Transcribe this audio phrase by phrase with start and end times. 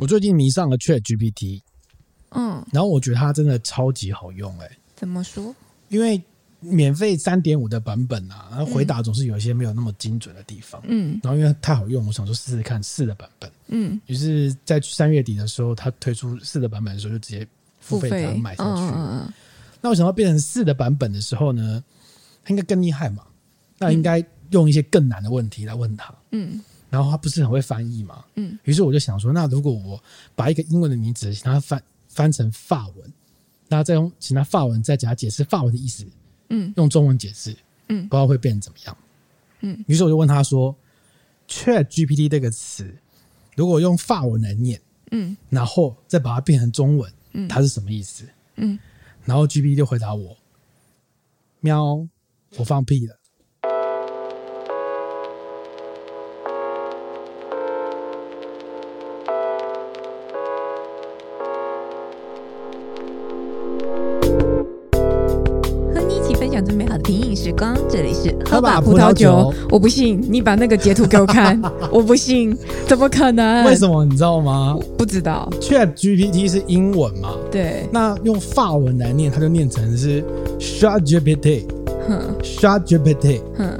[0.00, 1.60] 我最近迷上了 Chat GPT，
[2.30, 4.78] 嗯，然后我觉得它真的超级好用哎、欸。
[4.96, 5.54] 怎么说？
[5.88, 6.20] 因为
[6.60, 10.80] 免费三点五的版本啊，它回答总是有一些没有那么精准的地方。
[10.86, 13.50] 嗯，然后因为太好用，我想说试试看四的版本。
[13.68, 17.46] 嗯，于是，在三月底的时候，它推出四的版本的时候，就直接
[17.78, 18.80] 付费它买下去。
[18.80, 19.32] 嗯嗯。
[19.82, 21.84] 那我想要变成四的版本的时候呢，
[22.42, 23.22] 它应该更厉害嘛？
[23.78, 26.14] 那应该用一些更难的问题来问他。
[26.30, 26.58] 嗯。
[26.90, 28.24] 然后他不是很会翻译嘛？
[28.34, 28.58] 嗯。
[28.64, 30.02] 于是我就想说，那如果我
[30.34, 33.12] 把一个英文的名字，请他翻翻成法文，
[33.68, 36.04] 那再用请他法文再给他解释法文的意思。
[36.52, 38.96] 嗯，用中文解释，嗯，不知道会变成怎么样，
[39.60, 40.74] 嗯，于是我就问他说
[41.46, 42.92] ，“Chat GPT” 这个词，
[43.54, 48.24] 如果用法文来念，嗯，然后再把它变成中文，嗯，它是什么意思？
[48.56, 48.76] 嗯，
[49.24, 50.36] 然后 GPT 就回答我
[51.60, 52.04] ：“喵，
[52.56, 53.16] 我放屁了。”
[68.50, 69.52] 喝吧葡萄酒。
[69.70, 73.64] 我不信，你把那个截图给我看， 我不信，怎么可能？
[73.64, 74.76] 为什么你知道吗？
[74.98, 75.48] 不知道。
[75.60, 77.34] Chat GPT 是英文嘛？
[77.50, 77.88] 对。
[77.92, 80.24] 那用法文来念，它就念成是
[80.58, 81.66] Chat GPT。
[82.08, 83.40] 哼，Chat GPT。
[83.56, 83.78] 哼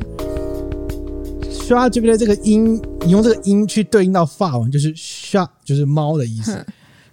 [1.50, 6.64] ，Chat GPT 这个音，你用这个音去对应到法文，就是 Chat 就是猫的意思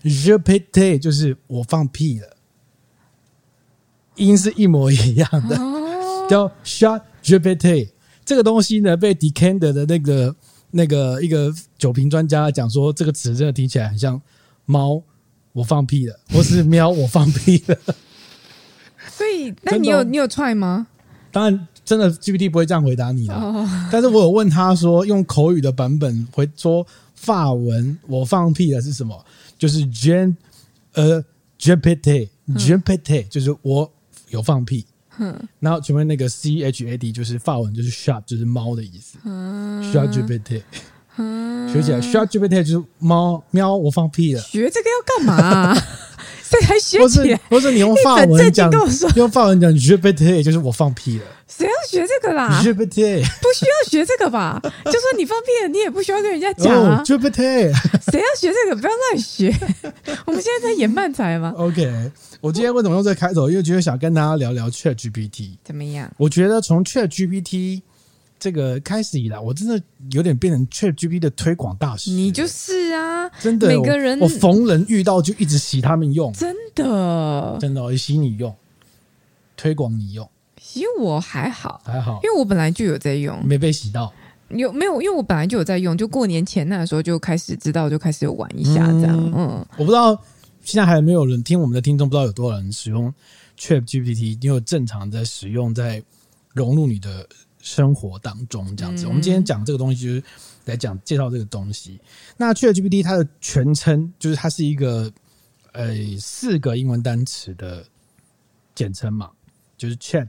[0.03, 2.27] ，GPT 就是我放屁了，
[4.15, 5.55] 音是一模一样的。
[5.57, 5.73] 哦
[6.27, 7.89] 叫 Chat GPT
[8.25, 10.35] 这个东西呢，被 Decanter 的那个
[10.71, 14.21] 那个一个酒瓶专家讲说，这个词真的听起来很像
[14.65, 15.01] 猫，
[15.53, 17.77] 我放屁了，或是喵，我放屁了。
[19.09, 20.87] 所以，那你有你有 try 吗？
[21.31, 23.33] 当然，真的 GPT 不会这样回答你的。
[23.33, 29.25] 哦、但是我有问他说，用口语的版本回说法文，我放屁了是什么？
[29.57, 30.35] 就是 Gen
[30.93, 31.23] 呃
[31.59, 33.91] GPT GPT 就是我
[34.29, 34.85] 有放屁。
[35.19, 39.17] 嗯，然后请问那个 C H A D 就是法文，就是 chat 就是猫的意思。
[39.23, 40.61] 嗯 GPT，
[41.17, 44.41] 嗯，学起来 GPT 就是猫喵，我放屁了。
[44.41, 45.77] 学这个要干嘛、啊？
[46.51, 47.39] 这还学起来？
[47.49, 48.71] 或者你用法文讲，
[49.15, 51.25] 用法文讲 GPT 就是我放屁了。
[51.47, 54.59] 谁要学这个啦？GPT 不需要学这个吧？
[54.85, 56.97] 就说你放屁了，你也不需要跟人家讲啊。
[56.97, 57.37] Oh, GPT
[58.11, 58.75] 谁要学这个？
[58.75, 59.53] 不要乱学。
[60.27, 63.49] 我们现在在演漫才吗？OK，我今天为什么用这个开头？
[63.49, 66.11] 因为觉得想跟大家聊聊 Chat GPT 怎么样？
[66.17, 67.81] 我觉得从 Chat GPT
[68.39, 69.81] 这个开始以来，我真的
[70.11, 72.11] 有点变成 Chat GPT 的推广大使。
[72.11, 78.55] 你就是啊，真的，每个人我，我逢人遇到就一直洗他们用，真的，真的，我洗你用，
[79.55, 80.29] 推广你用。
[80.59, 84.13] 洗我还好，还好，因为我本来就有在用，没被洗到。
[84.49, 85.01] 有没有？
[85.01, 89.17] 因为我本来就有在用，就过年前那时候就开始知道，就开始有玩一下这样。
[89.17, 90.17] 嗯，嗯我不知道
[90.63, 93.13] 现在还有没有人听我们的听众，不知道有多少人使用
[93.59, 96.01] Chat GPT，你有正常在使用，在
[96.53, 97.27] 融入你的
[97.67, 99.05] 生活当中这样子。
[99.05, 100.23] 嗯、我们今天讲这个东西，就是
[100.65, 101.99] 来讲介绍这个东西。
[102.37, 105.11] 那 Chat GPT 它的全称就是它是一个
[105.73, 107.85] 呃四个英文单词的
[108.73, 109.31] 简称嘛，
[109.77, 110.27] 就是 Chat。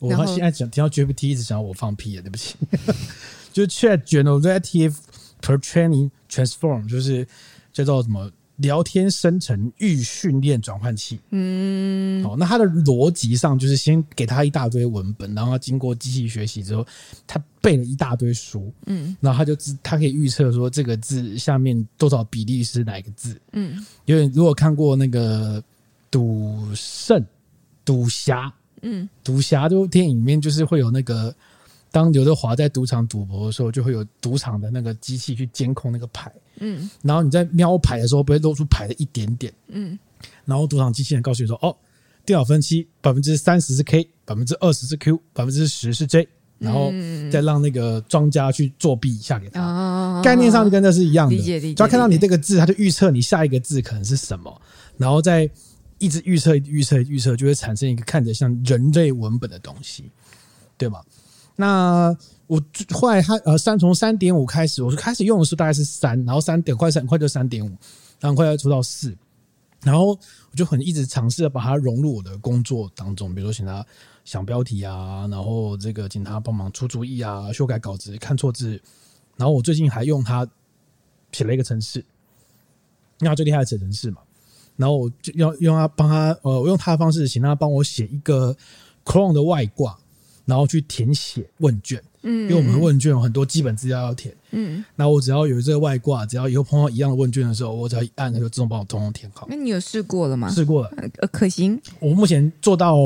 [0.00, 2.56] 我现在讲听到 GPT 一直想要我放屁了，对不起。
[3.52, 4.96] 就是 Chat Generative
[5.42, 7.26] Pre-training Transform，就是
[7.72, 11.18] 叫做什么聊天生成预训练转换器。
[11.30, 16.86] 嗯，好，那它的逻辑上就是先给他一大堆文本，然后他经过机器学习之后，
[17.26, 18.72] 他背了一大堆书。
[18.86, 23.40] 嗯，然后他就知他可以预测说这个字下面多少比例是哪个字。
[23.52, 25.62] 嗯，因为如果看过那个
[26.10, 27.24] 赌圣、
[27.84, 28.52] 赌侠。
[28.82, 31.34] 嗯，赌侠就电影里面就是会有那个，
[31.90, 36.32] 当刘德华在赌场赌博的时候，就会有赌场的那个机器去监控那个牌。
[36.58, 39.52] 嗯，然后你在瞄牌的时候，不会露出牌的一点点。
[39.68, 39.98] 嗯，
[40.44, 41.76] 然后赌场机器人告诉你说：“哦，
[42.24, 46.28] 电脑分析百分之三十是 K，百分之二十是 Q，百分之十是 J。”
[46.58, 46.92] 然后
[47.30, 49.60] 再让那个庄家去作弊一下给他。
[49.60, 51.34] 嗯，概念上就跟这是一样的。
[51.34, 51.74] 理解理解。
[51.74, 54.60] 只要看到你这个字，他就预测你下一个字可能是什么，
[54.96, 55.50] 然后再。
[56.02, 60.10] 一直预测、预测、预测，就会产生一个看着像人类文本的东西，
[60.78, 61.04] 对吧？
[61.60, 62.16] 那
[62.46, 62.58] 我
[62.90, 67.68] 后来它呃三从三点五开始，我开始用的时候大概是三，然后三点快三快就三点五，
[68.18, 69.14] 然后快要出到四，
[69.82, 73.84] 然后我就很一直尝试着把它融入我的工作当中，比如说请他
[74.24, 78.80] 想标题啊，然后这个请他帮忙出主意啊，修改稿子看错字，
[79.36, 80.48] 然后我最近还用它
[81.32, 82.02] 写了一个程式，
[83.18, 84.22] 那最厉害的写程式嘛。
[84.76, 88.56] 然后我就要用他帮他，呃，我用他的方式，请他帮我写一个
[89.04, 89.99] Chrome 的外挂，
[90.50, 99.46] 然后去填写问卷，嗯，因为我们的问卷有很多基本资料要填，嗯，那我只要有这个外挂，只要以后碰到一样的问卷的时候，我只要一按，它就自动帮我通通填好。
[99.48, 100.50] 那你有试过了吗？
[100.50, 101.80] 试过了，呃，可行。
[102.00, 102.96] 我目前做到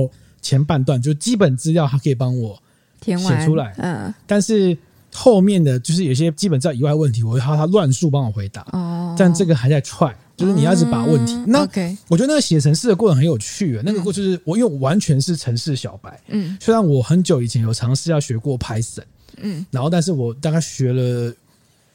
[0.40, 2.58] 前半段，就基本资料它可以帮我
[2.98, 4.76] 填完写出来，嗯，但是
[5.12, 8.66] 后面的就是有些基本资料以外的问题，我会靠它乱数帮我回答。
[8.72, 11.34] 哦，但这个还在 try，就是你要是把问题。
[11.34, 11.60] 嗯、那
[12.08, 19.04] 我觉得那个写程式的过程很有趣，那个过就是我因为我完全是程式小白，嗯，虽然我很久以前有尝试要学过 Python，
[19.36, 21.32] 嗯，然后但是我大概学了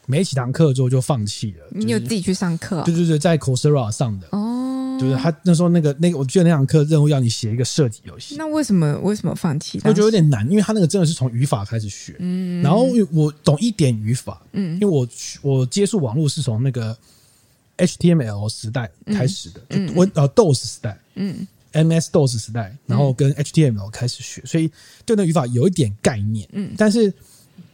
[0.06, 1.66] 没几堂课之后就放弃了。
[1.72, 2.84] 你有自己去上课、哦？
[2.86, 8.36] 对对对，在 Coursera 上的哦，就是他那时候那个那个，我记得那堂课任务要你写一个设计游戏。
[8.38, 9.80] 那为什么为什么放弃？
[9.84, 15.08] 我觉得有点难，因为他那个真的是从语法开始学，嗯，然后我懂一点语法，嗯，因为我
[15.42, 16.98] 我接触网络是从那个
[17.80, 19.62] HTML 时代开始的，
[19.96, 24.72] 我呃 DOS 时代，嗯，MS DOS 时代，然后跟 HTML 开始学，所以
[25.06, 27.12] 对那语法有一点概念，嗯，但是。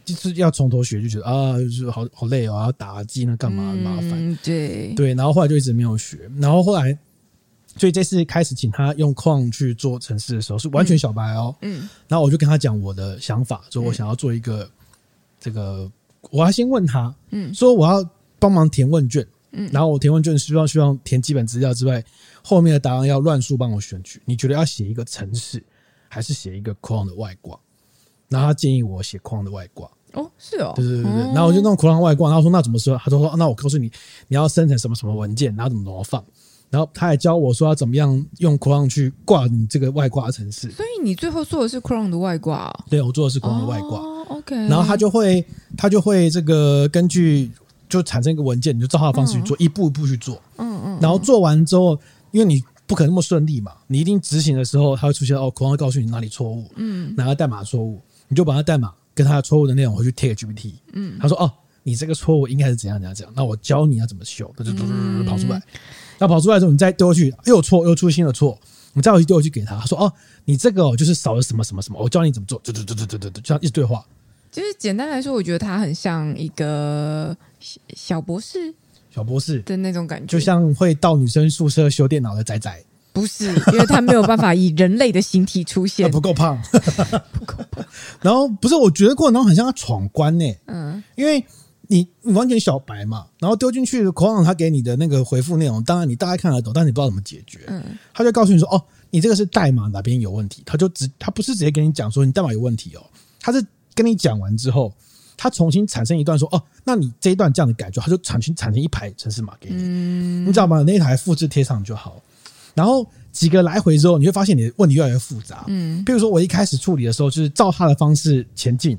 [0.04, 4.12] 就是要从头学，就觉得啊，就是好好累哦，要打字那干嘛麻烦？
[4.12, 4.94] 嗯，对。
[4.94, 6.96] 对，然后后来就一直没有学，然后后来，
[7.76, 11.52] 所以这次开始请他用 Chrome 去做城市的时候，是完全小白哦。
[11.62, 14.70] 嗯，然后我就跟他讲我的想法，说我想要做一个
[15.40, 15.90] 这个，
[16.30, 19.26] 我要先问他，嗯，说我要帮忙填问卷，
[19.56, 22.04] 嗯，然后我填问卷希望希望填基本资料之外，
[22.42, 24.22] 后面的答案要乱数帮我选取。
[24.26, 25.64] 你觉得要写一个城市，
[26.08, 27.58] 还是写一个 Chrome 的外挂？
[28.28, 29.90] 然后他建议我写 Chrome 的外挂。
[30.12, 32.96] 哦，是哦，对对对对，然后我就弄 Chrome 外挂，然后说那怎么说？
[32.96, 33.90] 他就说那我告诉你，
[34.28, 36.24] 你要生成什么什么文件，然后怎么怎么放，
[36.70, 40.70] 然后他还教我说要怎么样用 Chrome 去挂你这个外挂程式。
[40.70, 42.68] 所以你最后做的是 Chrome 的外挂？
[42.68, 42.84] 哦？
[42.88, 43.98] 对，我做的是 Chrome 的外挂。
[43.98, 44.56] 哦，OK。
[44.68, 45.44] 然后他就会
[45.76, 47.50] 他就会这个根据
[47.88, 50.40] 就产生一个文件，你就照他的方式去做，嗯、一步一步去做。
[50.58, 50.98] 嗯嗯。
[51.00, 51.98] 然后做完之后，
[52.30, 58.92] 因为你不可能那么顺利嘛，你一定执行的时候，他会出现哦，Chrome 会告诉你哪里错误，嗯，哪个代码错误，你就把它代码。
[59.16, 61.50] 跟他的错误的内容回去 take GPT，嗯，他说哦，
[61.84, 64.82] 你这个错误应该是怎样怎样怎样，那我教你要怎么修，嘟嘟嘟
[65.24, 65.58] 跑出来，
[66.18, 68.58] 那、嗯、跑出来之后你再丢过去，又错又出新的错，
[68.92, 70.12] 你再回去丢回去给他，他说哦，
[70.44, 74.04] 你这个哦就是少了什么什么什么，我教你怎么做，嘟嘟嘟嘟嘟嘟嘟，这样一直对话。
[74.56, 77.36] 就是简单来说，我觉得他很像一个
[77.94, 78.72] 小博士，
[79.14, 82.82] 小博士的那种感觉，就像会到女生宿舍修电脑的仔仔。
[83.12, 86.58] 不是，因为他没有办法以人类的形体出现， 不够胖，
[87.32, 87.84] 不够胖。
[88.22, 90.44] 然后不是，我觉得过程中很像他闯关呢。
[90.68, 91.44] 嗯，因为
[91.88, 97.60] 你你完全小白嘛，然后丢进去，口网他给你的那个回复内容，当然你大概看得懂，但是你不知道怎么解决。
[97.66, 97.82] 嗯，
[98.14, 103.04] 他就告诉你说，哦，你这个是代码哪边有问题，他就直他不是直接跟你讲说你代码有问题哦，
[103.38, 103.62] 他是
[103.96, 104.94] 跟你讲完之后，
[105.36, 110.84] 他重新产生一段说，哦，那你这一段这样的改作，他就重新产生一排城市码给你，嗯，你知道吗？
[110.86, 112.22] 那一台复制贴上就好。
[112.74, 115.64] 然后几个来回之后，你会发现你的问题越来越复杂。
[115.66, 118.98] 嗯，比如说我一开始处理的时候，就是照他的方式前进，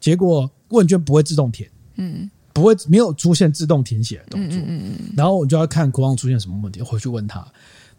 [0.00, 4.58] 结果问卷不会自动填，嗯，不会没有出现自动填写的动作。
[4.58, 7.46] 嗯嗯，然后我就要看 Chrome 出现什么问题，回去问他。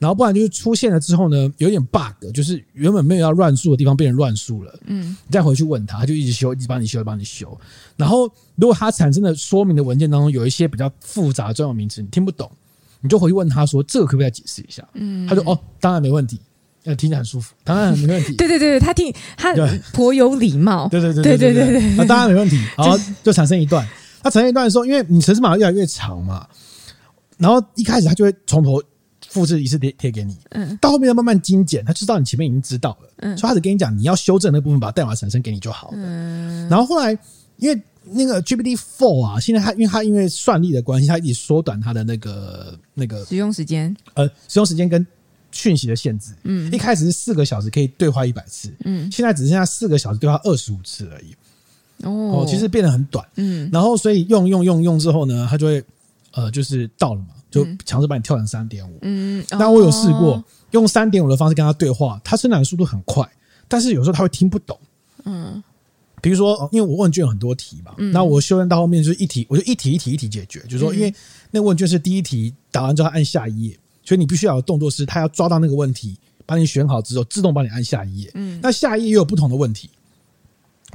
[0.02, 4.80] 然后不然就是出现了之后呢，有点 bug，就是原本没有要乱数的地方变成乱数了。
[4.88, 7.56] 嗯，你再回去问他，他就一直修，一直帮你修，帮你修。
[7.96, 12.52] 然后如果他产生的说明的文件当中有一些比较复杂的专有名词，你听不懂。
[13.04, 16.40] 你就回去问他说：“这个可不可以再解释一下？”嗯，他说：“哦，当然没问题，
[16.84, 18.34] 呃，听着很舒服，当然没问题。
[18.38, 19.56] ”对对对，他听他
[19.92, 20.88] 颇有礼貌。
[20.88, 22.58] 对对对对对对对，那当然没问题。
[22.78, 23.84] 然后就产生一段，
[24.22, 26.48] 他产生一段的时候，因为你程式码越来越长嘛，
[27.40, 28.80] 然后一开始他就会从头
[29.32, 35.98] 复制一次贴贴给你，嗯，到后面要慢慢精简，他知道你前面已经知道了，嗯，所以他只跟你讲你要修正那部分，把代码产生给你就好了。
[35.98, 37.18] 嗯，然后后来
[37.58, 37.82] 因为。
[38.04, 45.06] 那个 GPT Four 啊，现在它因为它因为算力的关系，它一直缩短它的那个那个使用时间，呃，使用时间跟
[45.52, 46.34] 讯息的限制。
[46.44, 51.36] 嗯，一开始是四个小时可以对话一百次，嗯，现在只剩下四个小时对话二十五次而已。
[52.04, 53.24] 哦，其实变得很短。
[53.36, 55.84] 嗯，然后所以用用用用之后呢，它就会
[56.32, 58.98] 呃，就是到了嘛，就强制把你跳成三点五。
[59.04, 63.30] 嗯，那我有试过用三点五的方式跟他对话，他生产的速度很快，
[63.68, 64.80] 但是有时候他会听不懂。
[65.26, 65.62] 嗯。
[66.24, 70.60] 比如说，因为我问卷有很多题嘛，那、嗯、我修正到后面就是一题，我就一题一题一题解决。
[70.66, 71.12] 就是说，因为
[71.50, 76.16] 那个问卷是第一题答完之后按下一页，所以你必须要有动作是，他要抓到那个问题，
[76.46, 78.30] 把你选好之后，自动帮你按下一页。
[78.36, 79.90] 嗯，那下一页又有不同的问题，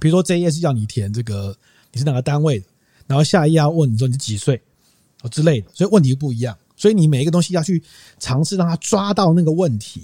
[0.00, 1.56] 比如说这一页是要你填这个
[1.90, 2.66] 你是哪个单位的，
[3.08, 4.60] 然后下一页要问你说你是几岁哦
[5.28, 7.82] 之类的，所以问题不一样，所以你每一个东西要去
[8.18, 10.02] 尝试让他抓到那个问题。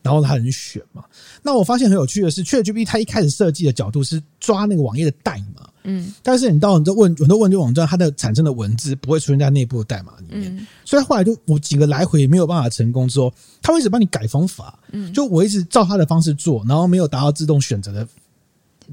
[0.00, 1.04] 然后他很选嘛，
[1.42, 18.08] 那我发现很有趣的是，ChatGPT 它一开始设计的角度是抓那个网页的代码，嗯，但是你到很多问很多问卷网站，它的产生的文字不会出现在内部的代码里面，所以后来就我几个来回没有办法成功之后，他会一直帮你改方法，嗯，就我一直照他的方式做，然后没有达到自动选择的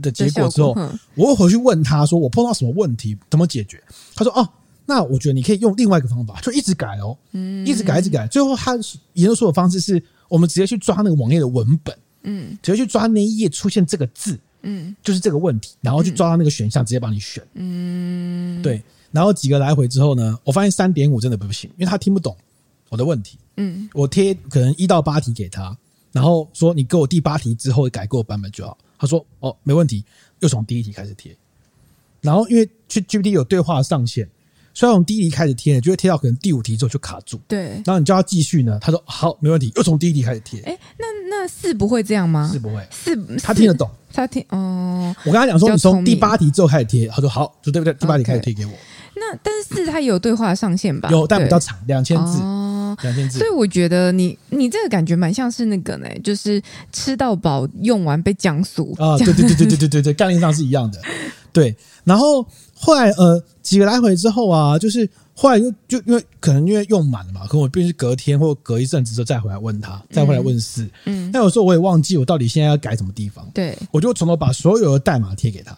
[0.02, 0.76] 的结果之后，
[1.14, 3.82] 我会回去问他说：“我碰到什么问题，怎么解决？”
[4.16, 4.50] 他说：“哦，
[4.86, 8.28] 那我觉得你可以用另外一个方法，就一直改哦，嗯，一直改，一直改。
[8.28, 8.76] 最后他
[9.14, 18.82] 研究所的方式是我们直接去抓那个网页的文本，嗯，直接去抓那一页出现这个字，嗯，就是这个问题，然后去抓到那个选项，直接帮你选，嗯，对。
[19.12, 22.36] 然后几个来回之后呢，我发现三点五真的不行，因为他听不懂
[22.90, 25.76] 我的问题，嗯，我贴可能一到八题给他。”
[26.12, 28.78] 然后说你给我第八题之后改过版本就好。
[28.98, 30.02] 他说哦，没问题，
[30.40, 31.36] 又从第一题开始贴。
[32.22, 34.26] 然后因为去 GPT 有对话上限，
[34.76, 37.40] 所以从第一题开始贴，就会贴到可能第五题之后就卡住。
[37.48, 37.82] 对。
[37.86, 40.60] 然后你叫他继续呢，他说好，没问题，又从第一题开始贴。
[40.62, 42.48] 哎，那那四不会这样吗？
[42.52, 45.16] 四不会，四他听得懂，他听哦。
[45.26, 47.94] 我跟他讲说你从第八题之后开始贴，他说好，就对不对？
[47.94, 48.72] 第八题开始贴给我。
[49.16, 51.10] 那但是四它也有对话上限吧？
[51.10, 52.38] 有，但比较长，两千字。
[52.40, 52.62] 哦
[53.02, 53.40] 两千字。
[53.40, 56.62] 所以我觉得你你这个感觉蛮像是那个呢，就是
[56.94, 61.02] 吃到饱用完被降速啊，对对对对对对对对，概念上是一样的。
[61.52, 62.46] 对，然后
[62.86, 70.90] 后来呃几个来回之后啊，就是后来就就因为可能因为用满了嘛，可能我必须隔天或隔一阵子之后再回来问他，再回来问事。
[71.06, 71.32] 嗯。
[71.34, 75.76] 那有时候我也忘记我到底现在要改什么地方，对，我就从头把所有的代码贴给他。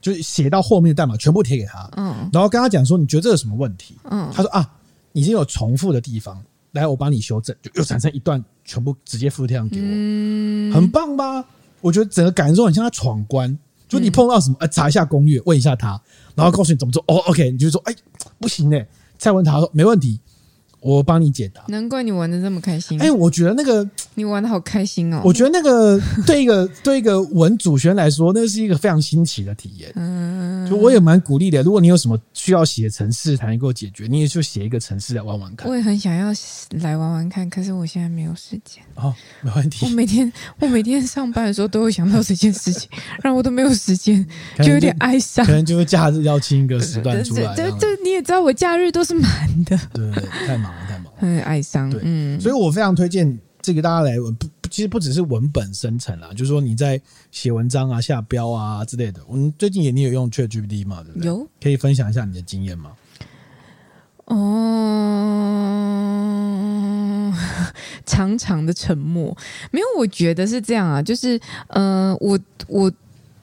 [0.00, 3.94] 就写到后面的代码全部贴给他，嗯，然后跟他讲说，你觉得这有什么问题？
[4.10, 4.70] 嗯，他说啊，
[5.14, 11.42] 已经有重复的地方，来我帮你修正，就又产生一段全部直接复贴上给我，嗯，很棒吧？
[11.80, 13.58] 我觉得整个感受很像他闯关，
[13.88, 15.98] 就你碰到什么，呃，查一下攻略，问一下他，
[16.34, 17.02] 然后告诉你怎么做。
[17.06, 17.94] 哦，OK，你就说，哎，
[18.38, 18.80] 不行呢，
[19.18, 20.20] 再问他说没问题。
[20.80, 23.00] 我帮你解答，难怪你玩的这么开心。
[23.00, 25.20] 哎、欸，我觉得那个你玩的好开心哦。
[25.24, 29.92] 我觉得那个 对一个对一个文主学生来说，那是一个非常新奇的体验。
[29.96, 31.62] 嗯，就我也蛮鼓励的。
[31.62, 35.68] 如果你有什么需要写城市才能够解决，你也就写一个城市来玩玩看。
[35.68, 36.32] 我也很想要
[36.80, 38.82] 来玩玩看，可是我现在没有时间。
[38.94, 39.84] 哦，没问题。
[39.86, 42.88] 我每天我每天上班的时候都会想到这件事情，
[43.22, 44.24] 让我都没有时间，
[44.58, 45.44] 就有点哀伤。
[45.44, 47.54] 可能就是假日要清一个时段出来。
[47.54, 49.78] 对对，你也知道我假日都是满的。
[49.92, 50.10] 对，
[50.46, 51.10] 太忙了，太忙了。
[51.18, 51.90] 很哀伤。
[51.90, 59.22] 对，嗯，所以我非常推荐这个大家来文，不，其实不只是文本生成啦，就是说你在写文章啊、下标啊之类的。
[59.26, 61.02] 我们最近也你有用 ChatGPT 吗？
[61.02, 61.28] 对不对？
[61.28, 62.92] 有，可以分享一下你的经验吗？
[64.26, 64.34] 哦，
[68.04, 69.34] 长长的沉默，
[69.70, 72.92] 没有，我觉得是这样啊，就是，呃，我我。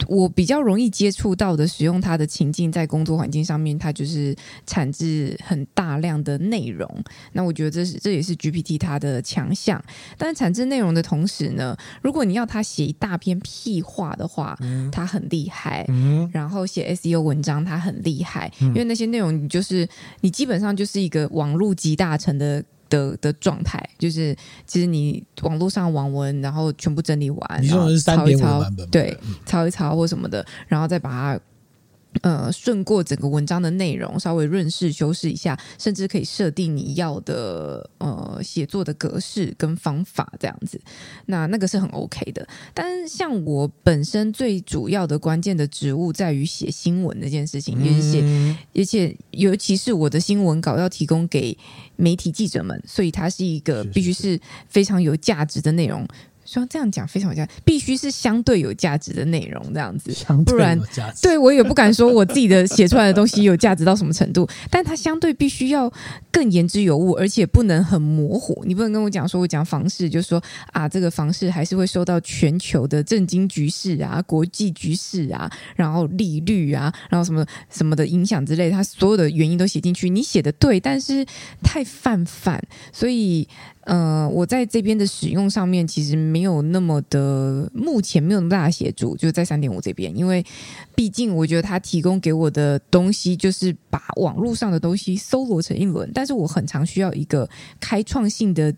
[0.08, 6.90] 我比较容易接触到的使用它的情境，在工作环境上面，它就是产制很大量的内容。
[7.34, 9.82] 那我觉得这是这也是 GPT 它的强项。
[10.18, 15.86] 但是产制内容的同时呢，如果你要它写一大篇屁话的话，嗯、它很厉害。
[15.90, 19.88] 嗯、然后写 SEO 文章，它很厉害，嗯、因为那些内容你就是
[20.22, 22.64] 你基本上就是一个网络集大成的。
[22.92, 29.18] 的的状态就是，其实你网络上网文，然后全部整理完，你说的是三点五版本，对，
[29.48, 31.40] 抄一抄或什么的，然后再把它。
[32.22, 40.80] 呃，顺过整个文章的内容，稍微润饰修饰一下，甚至可以设定你要的呃写作的格式跟方法这样子，
[41.28, 42.46] 那那个是很 OK 的。
[42.74, 51.58] 但是像我本身最主要的关键的职务在于写新闻这件事情，也是写，嗯、而且尤其是我的新闻稿要提供给
[51.96, 54.38] 媒体记者们，所以它是一个必须是
[54.68, 56.06] 非常有价值的内容。
[56.52, 60.14] 说这样讲非常有价值，必须是相对有价值的内容，这样子，
[60.46, 60.78] 不然
[61.22, 65.92] 对我也不敢说我自己的写出来的东西有价值到什么程度，但它相对必须要
[66.32, 68.62] 更言之有物，而且不能很模糊。
[68.66, 70.42] 你不能跟我讲说我讲房市，就说
[70.74, 80.10] 啊，这个房市还是会受到全球的震惊局势啊、国际局势啊，然后利率啊，然后什么什么的影响之类，它所有的原因都写进去。
[80.10, 81.26] 你写的对，但是
[81.64, 83.48] 太泛泛，所以。
[83.84, 90.46] 呃，我在这边的使用上面其实没有那么的，目前没有那么大的协助，就是在三点五这边，因为
[90.94, 98.74] 毕竟我觉得它提供给我的东西就是把网络上的东西搜罗成一轮，但是我很常需要一个开创性的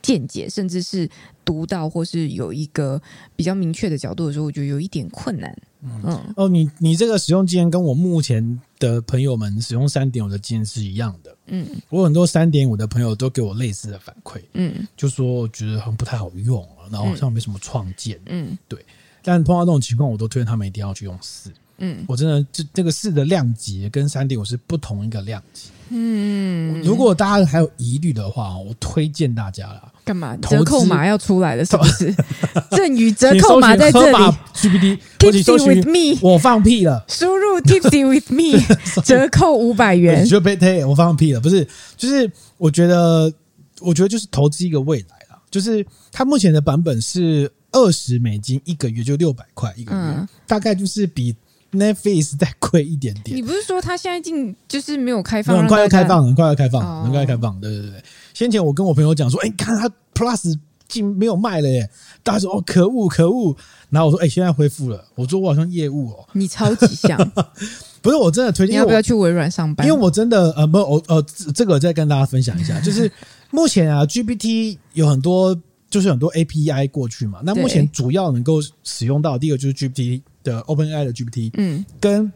[0.00, 1.08] 见解，甚至是
[1.44, 3.00] 读到或是有一个
[3.36, 5.54] 比较明确的角度的时候，我觉得有一点困难。
[5.82, 11.36] 嗯，哦，你你这个使用经验跟我目前的朋友们使用三点五的经验是一样的。
[11.46, 14.40] 嗯，我很多三点五的朋友都给我类似的反馈。
[14.54, 18.20] 嗯，就说觉得很不太好用，然后好像没什么创建。
[18.26, 18.84] 嗯，对。
[19.22, 21.50] 但碰到这种情况，我都推荐他们一定要去用四。
[21.78, 25.70] 嗯，我真的这这个四的量级跟三点五是不同一个量级。
[25.90, 29.91] 嗯，如果大家还有疑虑的话，我推荐大家啦。
[30.04, 30.36] 干嘛？
[30.38, 32.14] 折扣码要出来了，是不是？
[32.70, 34.98] 赠与折扣码在这里。
[35.18, 37.04] Tipsy with me，我放屁了。
[37.08, 38.60] 输入 Tipsy with me，
[39.04, 40.24] 折扣五百元。
[40.24, 41.40] 就被推，我放屁了。
[41.40, 41.66] 不是，
[41.96, 43.32] 就是我觉得，
[43.80, 45.40] 我觉得就是投资一个未来啦。
[45.50, 51.34] 就是它目前的版本是二十美金一个月，就六百块一个月，嗯、大概就是比
[51.72, 53.36] Netflix 再贵一点点。
[53.36, 57.60] 你不是说它现在进就是没有开放，很快要开放，很快要开放，哦、很快要开放。
[57.60, 60.54] 对对对，先前我跟我朋友讲说，哎、欸，看它 Plus
[60.86, 61.88] 竟没有卖了耶，
[62.22, 63.56] 大家说哦，可恶可恶。
[63.90, 65.04] 然后我说，哎、欸，现在恢复了。
[65.14, 67.18] 我说我好像业务哦，你超级像，
[68.02, 69.86] 不是我真的推荐，你要不要去微软上班？
[69.86, 71.22] 因为我真的呃，不，我呃，
[71.54, 73.10] 这个再跟大家分享一下， 就是
[73.50, 75.58] 目前啊，GPT 有很多。
[75.90, 82.32] 就是很多 API 过去嘛，那目前主要能够使用到第一个就是 GPT 的 OpenAI 的 GPT，嗯，跟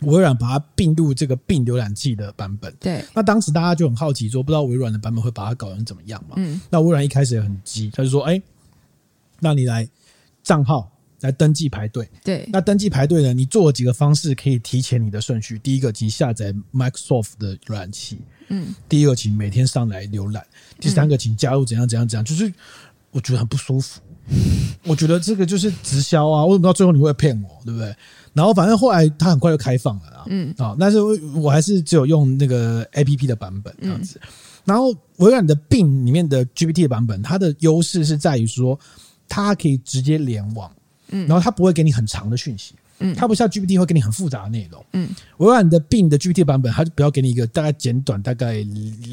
[0.00, 3.02] 微软把它并入这个 Bing 浏览器的版本，对。
[3.14, 6.34] 那当时大家就很好奇说，不知道微软的版本会把它搞成怎么样嘛？
[6.36, 6.60] 嗯。
[6.68, 8.42] 那微软一开始也很急，他就说：“哎、欸，
[9.40, 9.88] 那你来
[10.42, 12.46] 账号来登记排队。”对。
[12.52, 13.32] 那登记排队呢？
[13.32, 15.58] 你做了几个方式可以提前你的顺序？
[15.58, 18.18] 第一个，请下载 Microsoft 的浏览器。
[18.48, 20.42] 嗯，第二个，请每天上来浏览；
[20.78, 22.52] 第三个，请加入怎样怎样怎样，就是
[23.10, 24.00] 我觉得很不舒服。
[24.84, 27.94] 我觉得这个就是直销啊，为什么到最后你会骗我，对不对？
[28.32, 34.20] 然后反正后来它很快就开放了啊，嗯啊，但是我还是只有用那个 APP 的版本这样子。
[34.64, 38.78] 然后微软的 Bing 里面的 GPT 的版本，它的优势是在于说
[39.28, 40.70] 它可以直接联网，
[41.08, 42.74] 嗯，然后它不会给你很长的讯息。
[42.98, 44.84] 嗯，它不像 GPT 会给你很复杂的内容。
[44.92, 48.64] 嗯，微软的 Bing 的 GPT 版本，它就不要给你一个大概简短，大概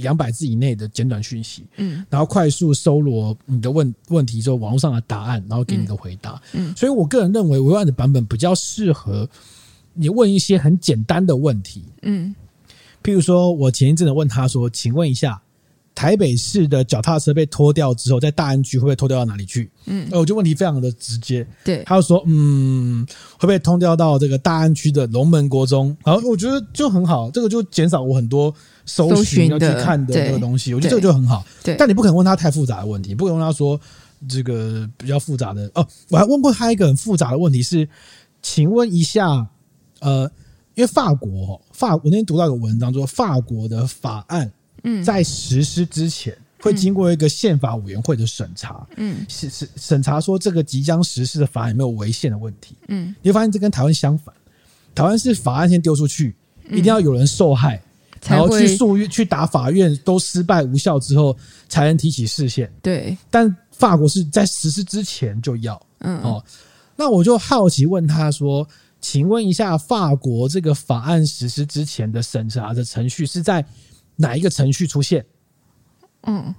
[0.02, 1.66] 两百字以内的简短讯息。
[1.78, 6.42] 嗯，然后快速搜罗你的问问题之后，网络上的答案，然后给你个回答。
[6.54, 9.30] 嗯，所以我个人认为微软的版本比较适合
[9.94, 11.84] 你问一些很简单的问题。
[12.02, 12.34] 嗯，
[13.04, 15.42] 譬如说我前一阵子问他说：“请问一下。”
[15.96, 19.70] 台北市的脚踏车被拖掉之后，在大安区会不会拖掉到哪里去？
[19.86, 21.46] 嗯，我觉得问题非常的直接。
[21.64, 25.96] 对，他就说，嗯，会不会通掉到这个大安区的龙门国中？
[26.04, 28.54] 然后我觉得就很好，这个就减少我很多
[28.86, 30.74] 搜寻要去看的这个东西。
[30.74, 31.46] 我觉得这个就很好。
[31.64, 33.80] 对，但你不可能问他太复杂的问题，不可能问他说
[34.28, 35.70] 这个比较复杂的。
[35.76, 37.88] 哦，我还问过他一个很复杂的问题是，
[38.42, 39.48] 请问一下，
[40.00, 40.24] 呃，
[40.74, 44.52] 因为法国法，我那天读到一个文章说法国的法案。
[44.84, 54.34] 嗯，在实施之前会经过一个宪法委员会的审查，嗯，审审审查说这个即将实施的法案有没有违宪的问题，嗯，你会发现这跟台湾相反，
[54.96, 56.36] 台湾是法案先丢出去，
[56.70, 57.82] 一定要有人受害，
[58.28, 61.36] 然后去诉愿去打法院都失败无效之后
[61.68, 66.22] 才能提起释宪，对，但法国是在实施之前就要，嗯。
[66.22, 66.44] 哦，
[66.96, 68.66] 那我就好奇问他说，
[69.02, 73.66] 请问一下，法国这个法案实施之前的审查的程序是在？
[74.16, 75.26] 哪一个程序出现？
[76.24, 76.54] 嗯，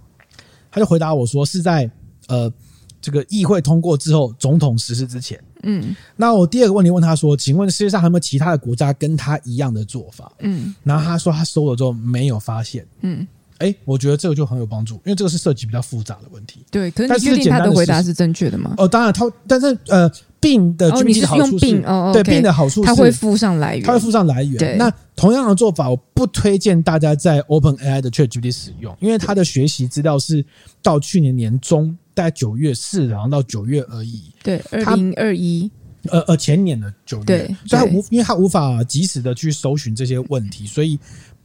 [0.71, 1.90] 他就回答我说是在
[2.29, 2.53] 呃
[3.01, 5.43] 这个议会通过之后，总统实施之前。
[5.62, 10.31] 嗯，那我第二个问题问他说，请问世界上还有没有其他的国家跟他一样的做法？
[10.40, 12.87] 嗯，然后他说他搜了之后没有发现。
[13.01, 13.27] 嗯，
[13.59, 16.64] 哎，我觉得这个就很有帮助，因为这个是涉及比较复杂的问题。
[16.71, 18.75] 对，可是你确定他的回答是正确的吗？
[18.77, 20.11] 哦，当然他，但是呃。
[20.44, 21.66] Bing 的 GPT 的好处是，
[22.12, 24.76] 对 Bing 的好处是，它会附上来源，它会附上来源。
[24.76, 30.44] 那同样的做法，我不推荐大家在 OpenAI 的 ChatGPT 使用，因为它的学习资料是
[30.83, 34.30] 到去年年中，大概九月四，然后到九月而已。
[34.42, 35.70] 对，二零二一，
[36.11, 40.98] 呃呃，前年的九月，对，所以他无，因为他无法及时的去搜寻这些问题，所以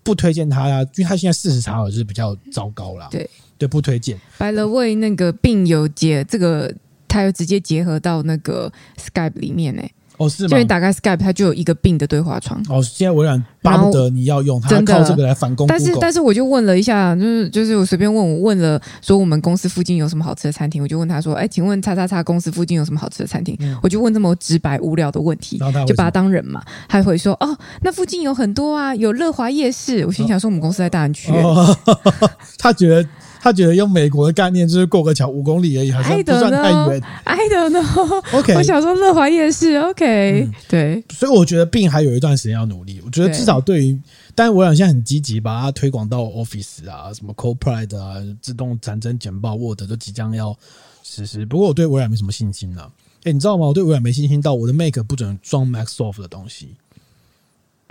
[0.04, 3.08] 不推荐他呀，因为他现在事实查核是比较糟糕啦。
[3.10, 4.20] 对，对，不推荐。
[4.38, 6.76] By the way，那个 Bing 有解这个。
[7.10, 9.84] 它又直接结合到那个 Skype 里面呢？
[10.18, 10.50] 哦，是吗？
[10.50, 12.62] 就你打开 Skype，它就有一个 Bing 的对话窗。
[12.68, 15.66] 哦，现在微软巴不得你要用它，靠这个来反攻。
[15.66, 23.56] 但是，但是我就问了一下，就是就是我随便问，我问了说我们公司附近有什么好吃的餐厅，我就问他说，哎，请问叉叉叉公司附近有什么好吃的餐厅？
[23.62, 26.62] 嗯、我就问这么直白无聊的问题，就把他当人嘛。
[26.90, 30.06] 他会说，哦，那附近有很多啊，有乐华夜市。
[30.06, 32.30] 我心想说，我们公司在大安区、欸哦哦。
[32.60, 33.08] 他觉得。
[33.42, 37.02] 他觉得用美国的概念就是过个桥五公里而已，好像不算太远。
[37.24, 38.38] I don't know。
[38.38, 39.78] OK，我想说乐华夜市。
[39.78, 41.04] OK，、嗯、对。
[41.10, 43.02] 所以我觉得 Bing 还有一段时间要努力。
[43.06, 44.02] 我觉得至少对于，对
[44.36, 50.56] 但是微软现在很积极，把它推广到 Office 啊，什么 Copilot 啊，自动产生简报 Word 都即将要
[51.04, 51.46] 实施。
[51.46, 52.92] 不过我对微软没什么信心了、啊。
[53.24, 53.68] 哎，你知道吗？
[53.68, 56.76] 我对微软没信心到我的 Mac 不准装 Microsoft 的东西。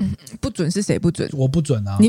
[0.00, 1.28] 嗯，不准是谁不准？
[1.32, 1.96] 我不准啊！
[2.00, 2.08] 你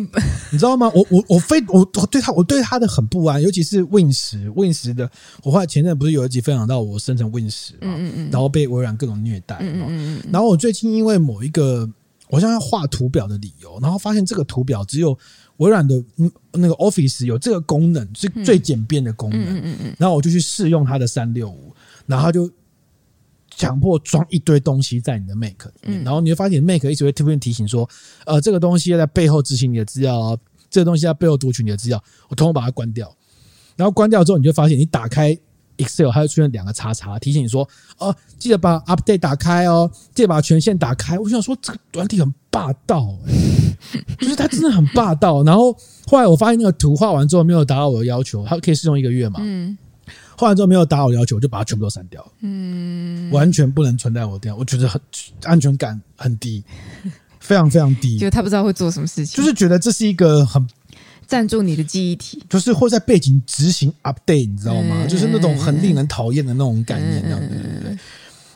[0.51, 0.91] 你知道吗？
[0.93, 5.09] 我我我非我我对他我对他的很不安，尤其是 Win 十 Win 十的。
[5.43, 11.89] 我后来前阵不是有一集分享到我生成 Win 十嘛，嗯嗯然后被微软各种虐待，嗯嗯然后我最近因为某一个
[12.29, 15.17] 我想要画图表的理由，然后发现这个图表只有
[15.57, 16.03] 微软的
[16.51, 19.95] 那个 Office 有这个功能，是最简便的功能，嗯嗯嗯。
[19.97, 21.73] 然后我就去试用它的三六五，
[22.05, 22.47] 然后就。
[23.59, 27.87] 强迫装一堆东西在你的 Mac 里面，然后你会发现 Mac 一直会突然提醒说，
[28.25, 30.37] 呃，这个东西要在背后执行你的资料啊，
[30.69, 33.13] 这个东西在背后读取你的资料，我通通把它关掉。
[33.75, 35.37] 然后关掉之后，你就发现你打开
[35.75, 37.67] Excel 它会出现两个叉叉提醒你说，
[37.97, 41.19] 哦，记得把 Update 打开哦，记得把权限打开。
[41.19, 43.65] 我想说这个软体很霸道，欸，
[44.21, 45.43] 就是它真的很霸道。
[45.43, 45.75] 然后
[46.07, 49.41] 后来我发现那个图画完之后没有达到我的要求，它可以试用一个月嘛。
[49.43, 49.77] 嗯。
[50.39, 52.25] 画完之后没有达到我要求，我就把它全部都删掉。
[52.39, 53.29] 嗯。
[53.31, 54.99] 完全不能存在我的电脑，我觉得很
[55.43, 56.63] 安全感很低，
[57.41, 58.17] 非常非常低。
[58.17, 60.65] 就他不知道会做什么事情，就是觉得这是一个很。
[61.27, 64.95] 占住你的记忆体，就是会在背景执行 update，你知道吗？
[65.03, 67.97] 嗯、就是那种很令人讨厌的那种概念，这样对，对对？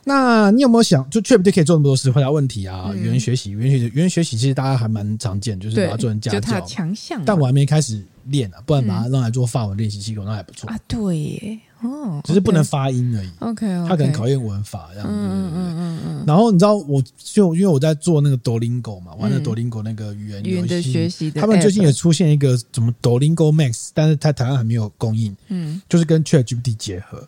[0.06, 7.22] 那你有没有想，就 ChatGPT 可以做那么多事，回答问题啊，语言学习，语言学习，语言学习，其实大家还蛮常见，就是把它做成家教，强项。
[7.26, 10.78] 但我还没开始练啊，不然把它让来做法文练习系统，那还不错啊。
[10.88, 11.60] 对耶。
[11.82, 13.30] 哦，只是不能发音而已。
[13.40, 15.14] OK，他可能考验文法这样子。
[15.14, 16.24] 嗯嗯嗯嗯。
[16.26, 25.36] 然后你知道，我就因为我在做那个 Duolingo 嘛，玩的 Duolingo 那个语言语言的学习的，他们最近也出现一个什么 Duolingo Max，但是他台湾还没有供应。
[25.50, 27.28] 嗯，就是跟 ChatGPT 结合。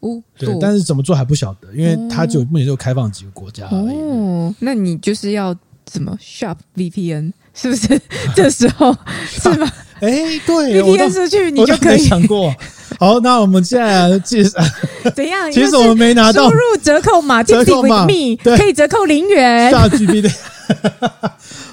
[0.00, 3.96] 哦，对，但是怎么做还不晓得，因为它就目前就开放几个国家而已。
[3.96, 5.54] 哦，那你就是要
[5.84, 8.00] 怎么 Shop VPN，是不是？
[8.36, 8.96] 这时候
[9.28, 9.70] 是吗？
[10.00, 10.10] 哎，
[10.46, 12.54] 对，VPN 出去你就可以想过。
[13.00, 14.58] 好，那我们现在来介绍
[15.16, 15.50] 怎样？
[15.50, 18.06] 其实我们没拿到，输入折扣码，折扣码
[18.44, 19.70] 可以折扣零元。
[19.70, 20.30] 下 GPT，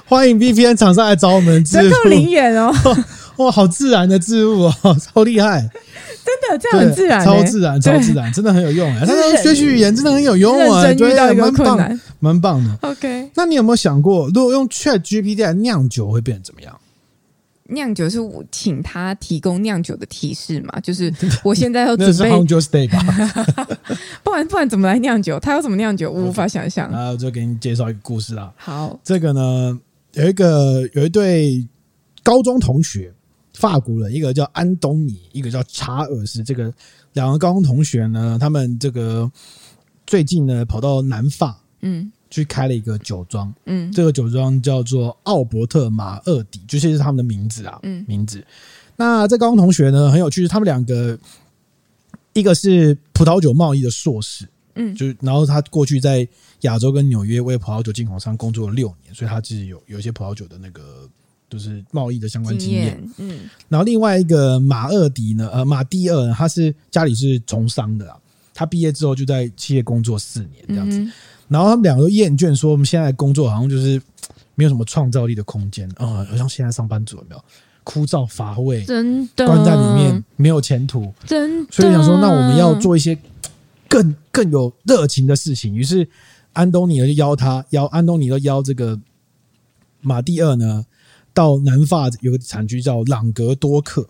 [0.05, 2.73] 欢迎 VPN 厂商来找我们，折扣零元哦。
[3.37, 5.69] 哇，好自然的置入哦，超厉害！
[6.25, 9.05] 真的这样很自然，超自然，超自然，真的很有用哎。
[9.05, 12.77] 他说学习语言真的很有用啊，遇到一个困难，蛮棒的。
[12.81, 16.79] OK，那你有没有想过，如果用 ChatGPT 来酿酒，会变成怎么样？
[17.69, 20.79] 酿酒是我请他提供酿酒的提示嘛？
[20.81, 21.11] 就是
[21.43, 22.29] 我现在要准备？
[24.21, 25.39] 不然不然怎么来酿酒？
[25.39, 26.11] 他要怎么酿酒？
[26.11, 26.91] 我无法想象。
[26.91, 28.51] 然后就给你介绍一个故事啊。
[28.57, 29.79] 好，这个呢，
[30.13, 31.65] 有一个有一对
[32.21, 33.12] 高中同学，
[33.53, 36.43] 法国人，一个叫安东尼，一个叫查尔斯。
[36.43, 36.73] 这个
[37.13, 39.31] 两个高中同学呢，他们这个
[40.05, 42.11] 最近呢跑到南法，嗯。
[42.33, 48.43] 去开了一个酒庄，嗯，这个酒庄叫做奥伯特马厄迪，就是他们的名字啊，嗯，名字。
[48.95, 51.15] 那这高中同学呢，很有趣，他们两个
[52.33, 56.27] 一个是葡萄酒贸易的硕士，嗯，就然后他过去在
[56.61, 61.07] 亚洲跟纽约为葡萄酒进口商工作了六年，所以他自己有有一些葡萄酒的那个
[61.53, 63.41] 就是贸易的相关经验，嗯。
[63.69, 68.17] 然后另外一个马二迪呢，呃，马蒂厄呢，他是家里是从商的啊，
[68.53, 70.97] 他毕业之后就在企业工作四年这样子。
[70.99, 71.11] 嗯
[71.49, 74.01] 然后他们两个都厌倦，说我们现在工作好像就是
[74.55, 77.43] 没有什么创造力的空间啊，好像现在上班族有没有
[77.83, 81.71] 枯燥乏味，真的关在里面没有前途，真的。
[81.71, 83.15] 所以想说，那我们要做一些
[83.87, 85.75] 更更有热情的事情。
[85.75, 86.07] 于是
[86.53, 88.99] 安东尼就邀他，邀安东尼就邀这个
[90.01, 90.83] 马蒂厄呢，
[91.33, 94.07] 到南法有个产区叫朗格多克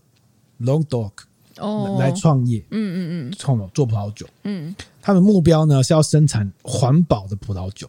[0.61, 1.11] （Languedoc）。
[1.59, 7.87] 哦，来创业，嗯嗯嗯，创造做葡萄酒，嗯，他们目标呢是要生产环保的葡萄酒，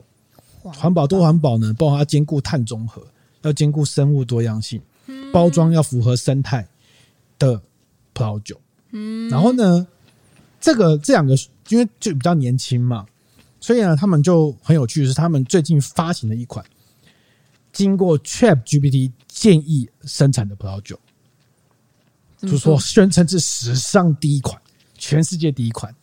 [0.60, 1.06] 环保。
[1.06, 3.02] 多环保呢，包括它兼顾碳中和，
[3.40, 4.82] 要兼顾生物多样性，
[5.32, 6.68] 包装要符合生态
[7.38, 7.58] 的
[8.12, 9.86] 葡萄酒，嗯，然后呢，
[10.60, 11.34] 这个这两个
[11.70, 13.06] 因为就比较年轻嘛，
[13.60, 16.62] 所以呢，他们就很有趣的是，他们最近发行的一款
[17.74, 20.98] 经过 ChatGPT 建议生产的葡萄酒。
[22.40, 24.60] 就是说，宣称是史上第一款，
[24.98, 25.94] 全世界第一款，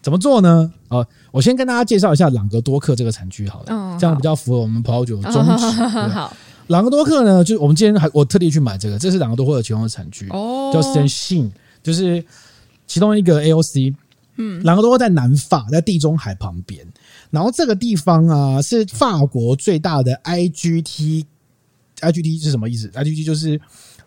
[0.00, 0.72] 怎么做呢？
[0.88, 5.66] 啊，我先跟大家介绍一下朗格多克这个产区，好了，这样比较符合我们葡萄酒的宗旨。
[6.08, 6.34] 好，
[6.68, 11.50] 朗格多克呢，就我们今天还我特地去买这个，这是朗格多克的其中的产区，哦，叫 Saint-Chyne，
[11.82, 12.24] 就是
[12.86, 13.94] 其中一个 AOC。
[14.40, 16.84] 嗯，朗格多克在南法，在地中海旁边，
[17.30, 23.60] 然后这个地方啊，是法国最大的 IGT，IGT 是什么意思？IGT 就是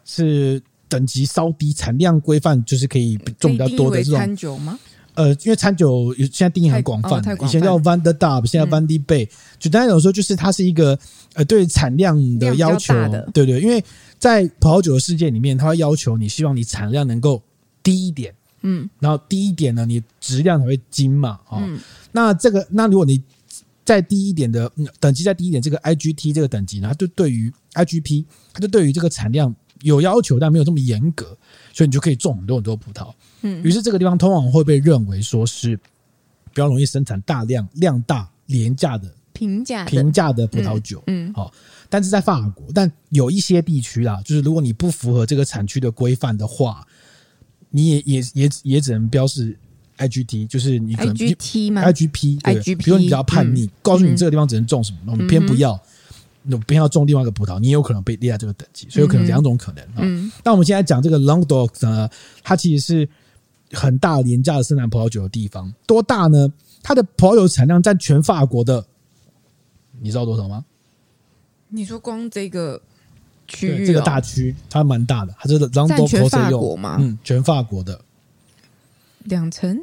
[0.03, 0.61] 是。
[0.89, 4.77] 等级稍低，产量规范，就是可以种比较多的这种餐酒吗？
[5.15, 9.27] 呃，因为餐酒现在定义很广泛，以前叫 de Table，现在 Vin de Bec。
[9.59, 10.99] 简单来说，就是它是一个
[11.33, 12.93] 呃对产量的要求，
[13.33, 13.59] 对对。
[13.59, 13.83] 因为
[14.19, 17.41] 在葡萄酒的世界里面，它会要求你希望你产量能够
[17.81, 18.31] 低一点，
[18.63, 21.63] 嗯，然后低一点呢，你质量才会精嘛，啊、哦。
[21.63, 21.79] 嗯、
[22.11, 23.21] 那这个，那如果你
[23.85, 29.55] 再低一点的等级再低一点，这个 IGT 这个等级呢，它就对于 IGP，它就对于这个产量。
[29.81, 31.37] 有要求，但没有这么严格，
[31.73, 33.13] 所以你就可以种很多很多葡萄。
[33.41, 41.03] 嗯，于是这个地方通常会被认为说是比较容易生产大量、量大、廉价的平价平价的葡萄酒。
[41.07, 41.51] 嗯，好，
[41.89, 46.87] 但是在法国，但有一些地区啦，就是如果你不符合这个产区的规范的话，
[47.75, 49.57] 你也也也也只能标示
[49.97, 55.79] IGT，就是你可能 IGT 吗？IGP，对，IGP，比如你比较叛逆，告诉你这个地方只能种什么，那我们偏不要。
[56.45, 59.99] 那偏要种另外一个葡萄，你也有可能被列在这个等级，所以有可能两种可能啊。
[60.01, 62.09] 嗯，那我们现在讲这个 Languedoc 呢，
[62.43, 63.09] 它其实是
[63.71, 65.73] 很大廉价的生产葡萄酒的地方。
[65.87, 66.51] 多大呢？
[66.83, 68.85] 它的葡萄酒产量占全法国的，
[70.01, 70.65] 你知道多少吗？
[71.69, 72.81] 你说光这个
[73.53, 76.97] 区域、哦，这个大区，它蛮大的，它是占全法国嘛？
[76.99, 77.99] 嗯，全法国的。
[79.25, 79.79] 两层。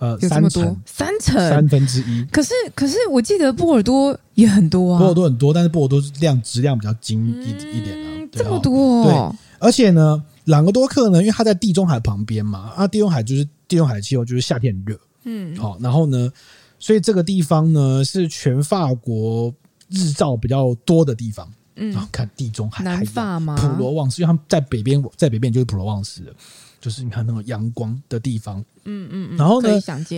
[0.00, 2.24] 呃，有这么多，三层，三分之一。
[2.26, 9.04] 可是，可是我记得波尔多也很多啊，波尔多很多，但是波尔多量质量比较精一一点啊，这么多。
[9.04, 16.30] 对，而且呢，朗格多克呢，因为它在地中海旁边嘛，啊，地中海就是地中海气候，就是夏天很热，嗯，好，然后呢，
[16.78, 19.52] 所以这个地方呢是全法国
[19.88, 23.56] 日照比较多的地方，嗯，看地中海，南法吗？
[23.56, 26.22] 普罗旺斯，因为他们在北边，在北边就是普罗旺斯。
[26.80, 29.68] 就是你看那种阳光的地方，嗯嗯嗯，然后呢，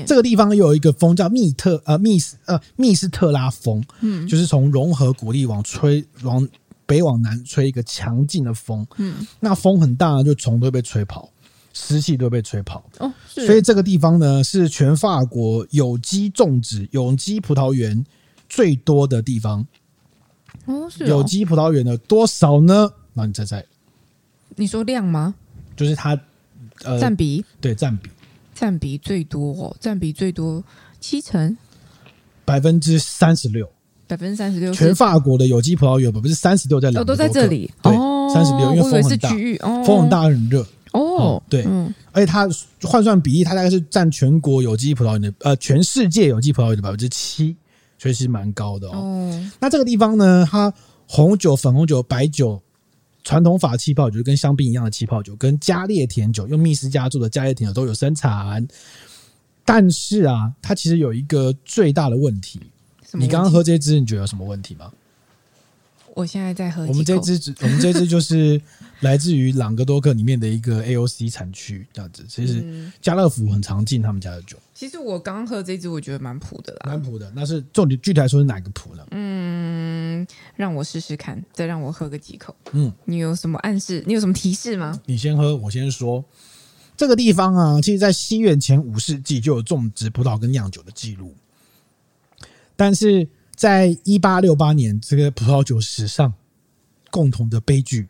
[0.07, 6.47] 这个地方又有一个风叫密特呃密斯呃密斯特拉风，嗯，就是从融合谷地往吹往
[6.85, 11.31] 北往南吹一个强劲的风，嗯，那风很大，就虫都会被吹跑，
[11.73, 18.05] 湿气都会被吹跑，哦，所以这个地方呢是全法国有机种植有机葡萄园
[18.51, 19.67] 最多的地方，
[20.73, 22.91] 哦，是有机葡萄园的多少呢？
[23.13, 23.65] 那你猜猜？
[24.57, 25.35] 你说量吗？
[25.77, 26.19] 就是它。
[26.83, 27.45] 呃，占比？
[27.61, 28.09] 对占比，
[28.55, 30.65] 占比最多哦，占比最多
[30.99, 31.55] 七成，
[32.43, 33.71] 百分之三十六，
[34.07, 37.93] 百分之三十六，全法国的有机葡萄园百分之三十六在朗格多克，哦，都在这里，对，
[38.33, 39.29] 三十六，因为风很大，
[39.61, 42.49] 哦，风很大很热，哦，对，嗯，而且它
[42.85, 47.55] 换算比例，它大概是占全国有机葡萄园的，呃，全世界有机葡萄园的百分之七，
[48.01, 49.53] 所以是蛮高的哦，嗯。
[49.61, 50.73] 那这个地方呢，它
[51.07, 52.61] 红酒、粉红酒、白酒。
[53.23, 58.67] 传统法气泡酒跟香槟一样的气泡酒，跟加烈甜酒用密斯加做的加烈甜酒都有生产，
[59.63, 62.59] 但是啊，它其实有一个最大的问题。
[63.13, 64.91] 问题你刚刚喝这支，你觉得有什么问题吗？
[66.21, 66.85] 我现在在喝。
[66.87, 68.61] 我们这支，我们这支就是
[69.01, 72.25] 来自于朗格多克里面的一个 AOC 产区，这样子。
[72.29, 72.63] 其实
[73.01, 74.59] 家乐福很常进他们家的酒。
[74.75, 77.33] 其实我刚刚喝这支，我觉得蛮普的啦，蛮普的。
[77.35, 79.07] 那是重点，具体来说是哪个普呢？
[79.11, 82.55] 嗯，让我试试看，再让我喝个几口。
[82.73, 84.05] 嗯，你有什么暗示？
[84.07, 85.01] 你有什么提示吗？
[85.07, 86.25] 你先喝，我先说。
[86.97, 91.35] 这个地方啊，其实在西元前五世纪就有种植葡萄跟酿酒的记录，
[92.77, 93.27] 但是。
[93.61, 96.33] 在一八六八年，这个葡萄酒史上
[97.11, 98.09] 共同的悲剧，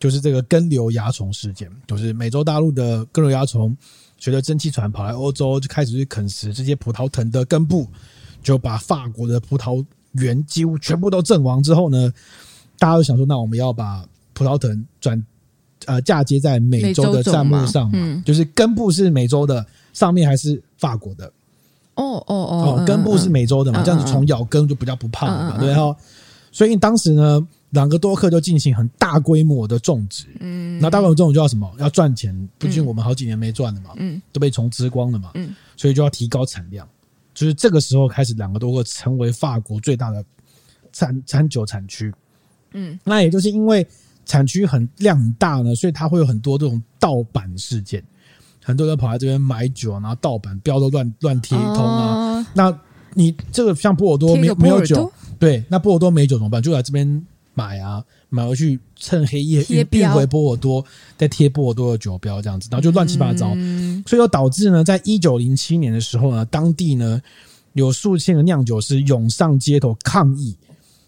[0.00, 1.70] 就是这个根瘤蚜虫事件。
[1.86, 3.76] 就是美洲大陆的根瘤蚜虫，
[4.18, 7.86] 随着蒸汽船跑来欧洲，就开始去啃食这些葡萄藤的根部，
[8.42, 11.62] 就把法国的葡萄园几乎全部都阵亡。
[11.62, 12.12] 之后呢，
[12.76, 15.24] 大家都想说，那我们要把葡萄藤转
[15.86, 21.32] 呃嫁接在美洲的砧木上嘛，嗯，就是根部是美洲的，上面还是法国的。
[21.94, 25.94] 哦哦哦，根部是美洲的嘛，这样子虫咬根就比较不怕嘛，对哈。
[26.50, 31.68] 所以当时呢，朗格多克就进行很大规模的种植，嗯，那大规模种植就要什么？
[31.78, 36.88] 要赚钱，毕竟我们好几年没赚了嘛，嗯，都被虫吃光了嘛，嗯，所以就要提高产量。
[37.34, 40.24] 就是这个时候开始，朗格多克成为法国最大的
[40.92, 42.14] 产产酒产区，
[42.72, 43.84] 嗯，那也就是因为
[44.24, 48.04] 产区很量很大呢，所以它会有很多这种盗版事件。
[48.66, 52.40] 很多人跑来这边买酒，然后盗版标都乱乱贴一通啊。
[52.40, 52.80] Uh, 那
[53.12, 56.62] 你这个像波尔多没没有酒，对，那波尔多没酒怎么办？
[56.62, 60.82] 就来这边买啊，买回去趁黑夜运运回波尔多，
[61.18, 63.52] 再贴波尔多的酒标这样子，然后就乱七八糟。
[63.54, 67.20] 嗯、所以就导致呢，在一九零七年的时候呢，当地呢
[67.74, 70.56] 有数千个酿酒师涌上街头抗议，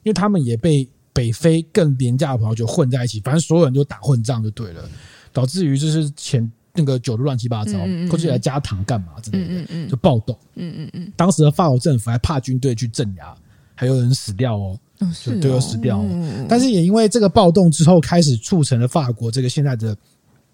[0.02, 4.86] 因为他们也被北非更廉价的葡萄酒混在一起，反正所有人都打混仗就对了，
[5.32, 6.52] 导致于就是前。
[6.76, 7.72] 那个酒都乱七八糟，
[8.08, 10.36] 过去来加糖干嘛之类的，就暴动。
[10.54, 11.12] 嗯嗯嗯。
[11.16, 13.34] 当时的法国政府还怕军队去镇压，
[13.74, 14.78] 还有人死掉哦，
[15.24, 16.04] 就都有死掉。
[16.48, 19.96] 但是也因为这个暴动之后，开始促成了法国这个现在的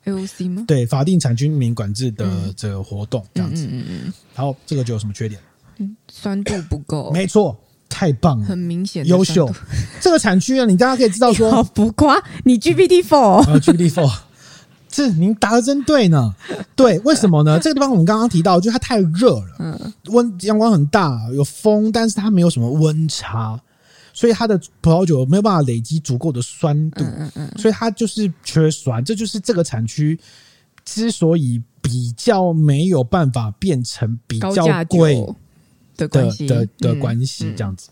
[0.05, 0.65] AOC 吗？
[0.67, 3.65] 对，法定产军民管制的这个活动这样子。
[3.67, 4.13] 嗯嗯嗯。
[4.35, 5.41] 然后这个酒有什么缺点？
[6.11, 7.11] 酸度不够。
[7.13, 7.57] 没错，
[7.89, 9.51] 太棒了，很明显，优秀。
[10.01, 14.13] 这个产区啊，你大家可以知道说，好浮夸，你 GPT Four 啊，GPT Four。
[14.93, 16.35] 是您答的真对呢，
[16.77, 17.59] 对，为什么呢？
[17.59, 23.59] 这个地方我们刚刚提到，就它太热了，嗯，温阳光很大，有风，但是它没有什么温差，
[24.13, 30.19] 所以它的葡萄酒没有办法累积足够的酸度，嗯嗯，所以它就是缺酸，这就是这个产区
[30.85, 35.25] 之所以比较没有办法变成比较贵
[35.97, 36.47] 的关系。
[36.47, 37.89] 的的关系，这样子。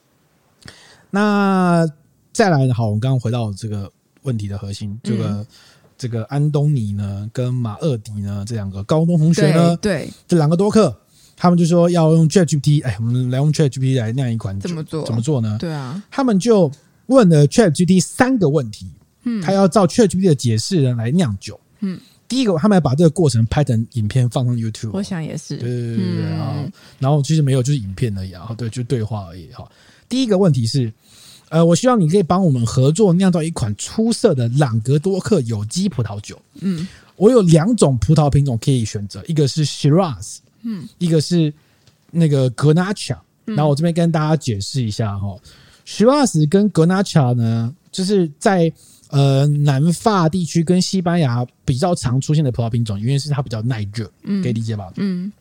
[1.10, 1.88] 那
[2.32, 3.90] 再来，好，我们刚刚回到这个
[4.22, 5.46] 问题的核心，这个。
[6.00, 10.98] 这个安东尼呢，跟马厄迪呢，这两个高中同学呢，对，对这两个多克，
[11.36, 15.04] 他们就说要用 ChatGPT，哎，我们来用 ChatGPT 来酿一款酒，怎么做？
[15.04, 15.58] 怎么做呢？
[15.60, 16.72] 对啊，他们就
[17.04, 18.86] 问了 ChatGPT 三个问题，
[19.24, 24.92] 嗯，他要照 ChatGPT 的解释呢来酿酒，嗯，第一个，他们还把这个过程拍成影片放上 YouTube。
[24.94, 25.58] 我想也是。
[25.58, 26.72] 对对对对啊、嗯！
[26.98, 28.54] 然后其实没有，就是影片而已啊。
[28.56, 29.68] 对，就对话而已哈。
[30.08, 30.92] 第一个问题是，
[31.50, 36.40] 呃，我希望你可以帮我们合作酿造一款出色的朗格多克有机葡萄酒。
[36.60, 41.52] 嗯，我有两种葡萄品种可以选择，一个是 Shiraz，嗯，一个是
[42.10, 43.14] 那个 Grenache。
[43.44, 45.36] 然后我这边跟大家解释一下哈
[45.86, 48.72] ，Shiraz 跟 Grenache 呢，就是在。
[49.12, 54.88] 呃，南法地区跟西班牙比较常出现的葡萄品种，因为是它比较耐热，嗯，可以理解吧？
[54.98, 55.32] 嗯，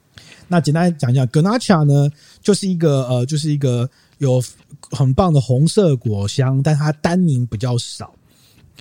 [0.48, 2.10] 那简单讲一下，Grenache 呢，
[2.42, 3.88] 就是一个呃，就是一个
[4.20, 4.42] 有
[4.92, 8.14] 很棒的红色果香，但它单宁比较少，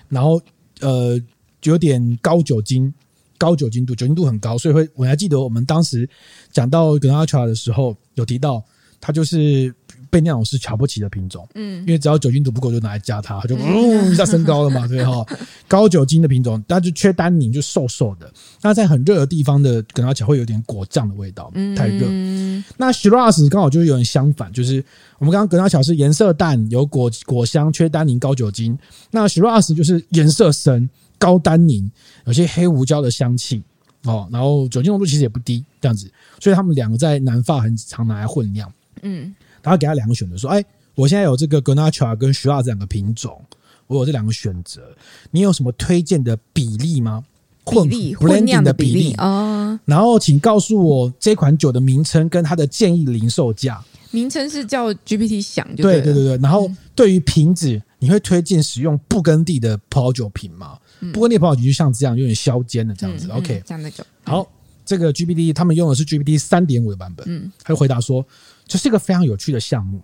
[0.08, 0.40] 然后
[0.80, 1.18] 呃，
[1.64, 2.92] 有点高酒精，
[3.36, 6.08] 高酒精度，酒精度很高，所以会我还记得我们当时
[6.52, 8.62] 讲到 Granacha 的时候，有提到
[9.00, 9.74] 它就是。
[10.10, 15.24] 被酿酒师瞧不起的品种，嗯，因为只要酒精度不够，就拿来加它，它就嗯一下升高了嘛， 对哈。
[15.66, 18.32] 高酒精的品种，它就缺单宁，就瘦瘦的。
[18.62, 22.06] 那在很热的地方的，可能才会有点果酱的味道，太热。
[22.08, 24.82] 嗯、那 Shiraz 刚好就是有点相反，就是
[25.18, 28.78] 我们刚刚格纳乔是颜色淡，有果果香，缺单宁，高酒精。
[29.10, 31.90] 那 Shiraz 就是颜色深，高单宁，
[32.24, 33.62] 有些黑胡椒的香气
[34.04, 36.10] 哦，然后酒精浓度其实也不低，这样子。
[36.40, 39.34] 所以他们两个在南法很常拿来混酿，嗯。
[39.62, 43.42] 然后给他两个选择，说：“哎，我现在有这个 Grenache 跟 Shiraz 这两个品种，
[43.86, 44.94] 我有这两个选择，
[45.30, 47.24] 你有什么推荐的比例吗？
[47.70, 49.78] 比例混酿的比例啊。
[49.84, 53.84] 然后请告诉我这款酒的名称跟它的建议零售价。
[54.10, 56.38] 名称是叫 GPT 想就对对对对。
[56.38, 60.78] 然后对于瓶子，你会推荐使用布根地的葡萄酒瓶吗？
[61.12, 63.28] 布根地葡萄酒就像这样，有点削尖的这样子。
[63.30, 64.02] OK，这样的酒。
[64.24, 64.50] 好，
[64.88, 67.26] 这个 GPT 他们用的是 GPT 三点五的版本。
[67.28, 68.24] 嗯，他就回答说。”
[68.68, 69.98] 这是一个非常有趣的项目，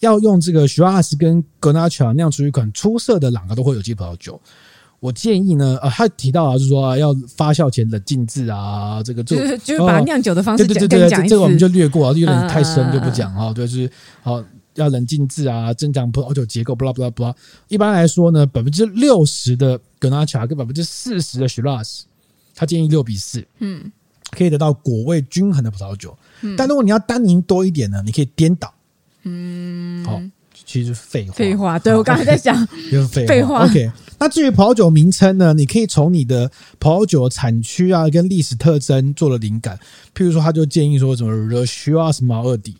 [0.00, 4.38] 要用这个 Shiraz 跟 Grenache 酿出一款出色的朗格多克有机葡萄酒。
[5.00, 13.50] 我建议呢，呃，他提到啊，就是说要发酵前冷静制啊，这个就就是就是把酿酒的方式讲、哦、对对对对，这这个我们就略过啊，有点太深就不讲哈。
[13.54, 13.90] 对，就是
[14.20, 17.34] 好要冷静制啊，增强葡萄酒结构，不啦不啦不啦。
[17.68, 22.02] 一般来说呢，百分之六十的 Grenache 跟百分之四十的 Shiraz，
[22.54, 23.90] 他建议六比四，嗯，
[24.36, 26.16] 可以得到果味均衡的葡萄酒。
[26.56, 28.72] 但如果你要单宁多一点呢，你可以颠倒。
[29.22, 30.22] 嗯，好、哦，
[30.64, 31.32] 其实是废话。
[31.34, 33.64] 废话，对我刚才在讲， 就是废话。
[33.64, 39.78] OK，那至于葡萄酒名称呢，你可以从你的葡萄酒产区啊跟历史特征做了灵感。
[40.14, 42.76] 譬如说，他就建议说什么 The Shiraz 马二底。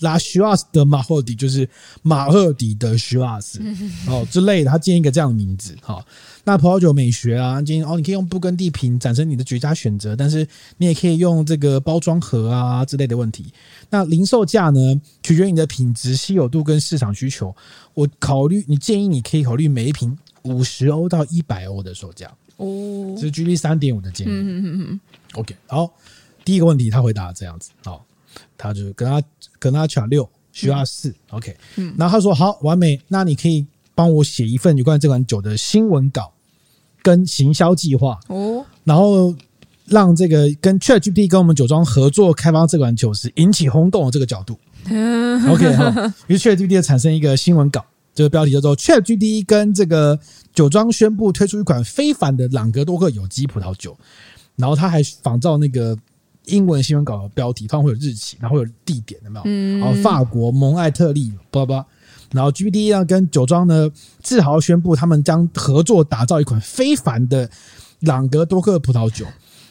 [0.00, 1.68] 拉徐瓦斯的马赫底就是
[2.00, 3.60] 马赫底的徐瓦斯
[4.08, 6.02] 哦之类的，他建一个这样的名字哈。
[6.46, 13.52] 那葡萄酒美学啊，今天哦，你可以用布跟地瓶产生你的绝佳选择，但是你也可以用这个包装盒啊之类的问题。
[13.90, 17.52] 那零售价呢，取决于你的品质、稀有度跟市场需求。
[17.94, 24.30] 我考虑，你建议你可以考虑每一瓶五十欧到一百欧的售价哦，这是 GPT 三点五的建议。
[24.30, 25.00] 嗯嗯嗯
[25.34, 25.92] OK，好，
[26.44, 28.04] 第一个问题他回答这样子，好。
[28.58, 29.22] 他就跟他
[29.58, 36.32] 跟他抢六需要四，OK，嗯，然后他说好完美，那你可以帮我写一份有关这款酒的新闻稿
[37.06, 39.32] 跟行销计划哦，然后
[39.84, 44.58] 让这个跟 ChatGPT 跟我们酒庄合作开发这款酒时引起轰动的这个角度，
[45.48, 50.18] OK 哈，于是 ChatGPT 产生一个新闻稿，这个标题叫做 ChatGPT 跟这个
[50.52, 53.96] 酒庄宣布推出一款非凡的朗格多克有机葡萄酒，
[54.56, 55.96] 然后他还仿照那个。
[56.48, 59.42] 英文新闻稿的标题，通常会有日期，然后会有地点，有没有？
[59.46, 61.86] 嗯，然后法国蒙艾特利，巴拉巴拉。
[62.32, 63.88] 然后 GPD 要跟酒庄呢
[64.22, 67.48] 自豪宣布，他们将合作打造一款非凡的
[68.00, 69.24] 朗格多克葡萄酒，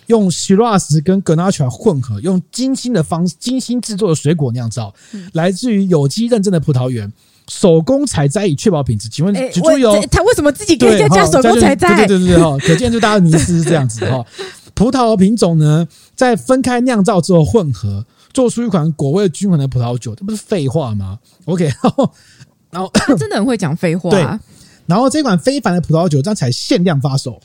[0.08, 7.12] 用 Shiraz 跟 Grenache 混合，用精心的方式精心制作的水果酿造，嗯、来自于有机认证的葡萄园，
[7.48, 9.08] 手工采摘以确保品质。
[9.10, 11.96] 请问，欸、注意哦，他为什么自己给人家加手工采摘？
[11.96, 14.26] 对对对对哈，可见就大家的迷思是这样子哈。
[14.74, 22.12] 葡萄品种呢，在分开酿造之后混合，做出一款果味均衡的葡萄酒，这不是废话吗？OK， 然后，
[22.76, 24.10] 然后他真的很会讲废话。
[24.10, 24.22] 对，
[24.86, 27.40] 然后这款非凡的葡萄酒将才限量发售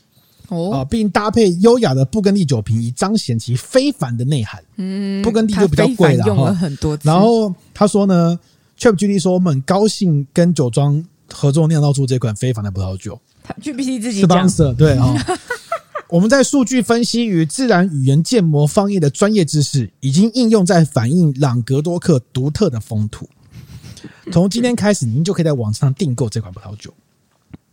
[0.49, 4.61] 哦，啊，并搭配优雅的布根地酒瓶，以彰显其非凡的内涵。
[4.77, 7.09] 嗯，布根地就比较贵了，用了很多次。
[7.09, 8.37] 然后他说呢
[8.77, 13.17] ，ChatGPT 说我们很高兴跟酒庄合作酿造出这款非凡的葡萄酒。
[13.45, 15.15] 他 GPT 自己讲，对啊。
[16.11, 23.29] 我们在数据分析与自然语言建模方面的专业知识，已经应用在反映朗格多克独特的风土。
[24.33, 26.93] 从今天开始，您就可以在网上订购这款葡萄酒。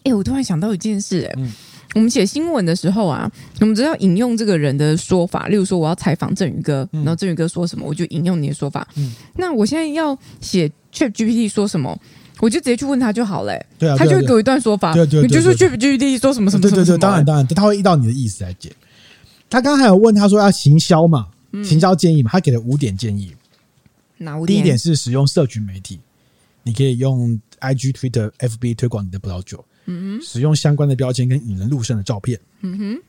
[0.04, 1.52] 哎，我突然想到一件事，哎，
[1.96, 8.88] 我们写新闻的时候啊，我们只要引用这个人的说法，例如说我要采访振宇哥，然后振宇哥说什么，我就引用你的说法。
[9.36, 12.00] 那我现在要写 ChatGPT 说什么？
[12.40, 18.72] 我就直接去问他就好了，欸，对啊，他就会给我一段说法，对对，你就说 GPT 说什么什么什么，对对对，当然当然，他会依照你的意思来解。
[19.50, 21.28] 他刚刚还有问他说要行销嘛，
[21.64, 23.34] 行销建议嘛，他给了五点建议。
[24.20, 24.56] 哪五点？
[24.56, 26.00] 第一点是使用社群媒体，
[26.68, 29.64] 你可以用 IG、Twitter、FB 推广你的葡萄酒。
[29.86, 32.38] 嗯哼，使用相关的标签跟引人入胜的照片。
[32.62, 33.02] 嗯哼。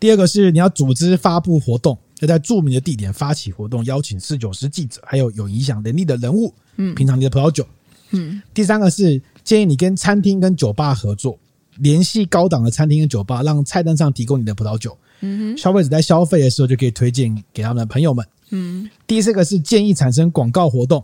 [0.00, 7.66] 第二个是你要组织发布活动，要在著名的地点发起活动，邀请侍酒师、记者，还有有影响能力的人物，嗯，品尝你的葡萄酒。
[8.10, 8.40] 嗯。
[8.54, 11.38] 第三个是建议你跟餐厅跟酒吧合作。
[11.76, 14.96] 联系高档的餐厅跟酒吧，让菜单上提供你的葡萄酒。
[15.20, 18.26] 嗯哼，消费者在消费的时候就可以推荐给他们的朋友们。
[18.50, 21.02] 嗯，第四个是建议产生广告活动，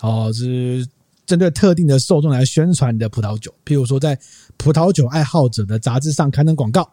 [0.00, 0.86] 哦，是
[1.26, 4.18] 针对特定的受众来宣传你的葡萄酒，譬如说在
[4.56, 6.88] 葡萄酒爱好者的杂志上刊登广告。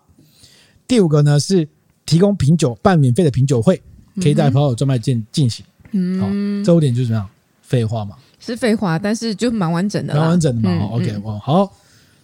[0.88, 1.67] 第五个呢是
[2.05, 3.81] 提供品酒，办免费的品酒会，
[4.21, 5.65] 可以在葡萄酒专卖店进行。
[5.91, 6.27] 嗯，好，
[6.65, 7.29] 这五点就是怎么样？
[7.61, 8.17] 废话嘛？
[8.39, 10.75] 是废话，但是就蛮完整的，蛮完整的嘛。
[10.75, 11.73] 嗯、OK，哇，好。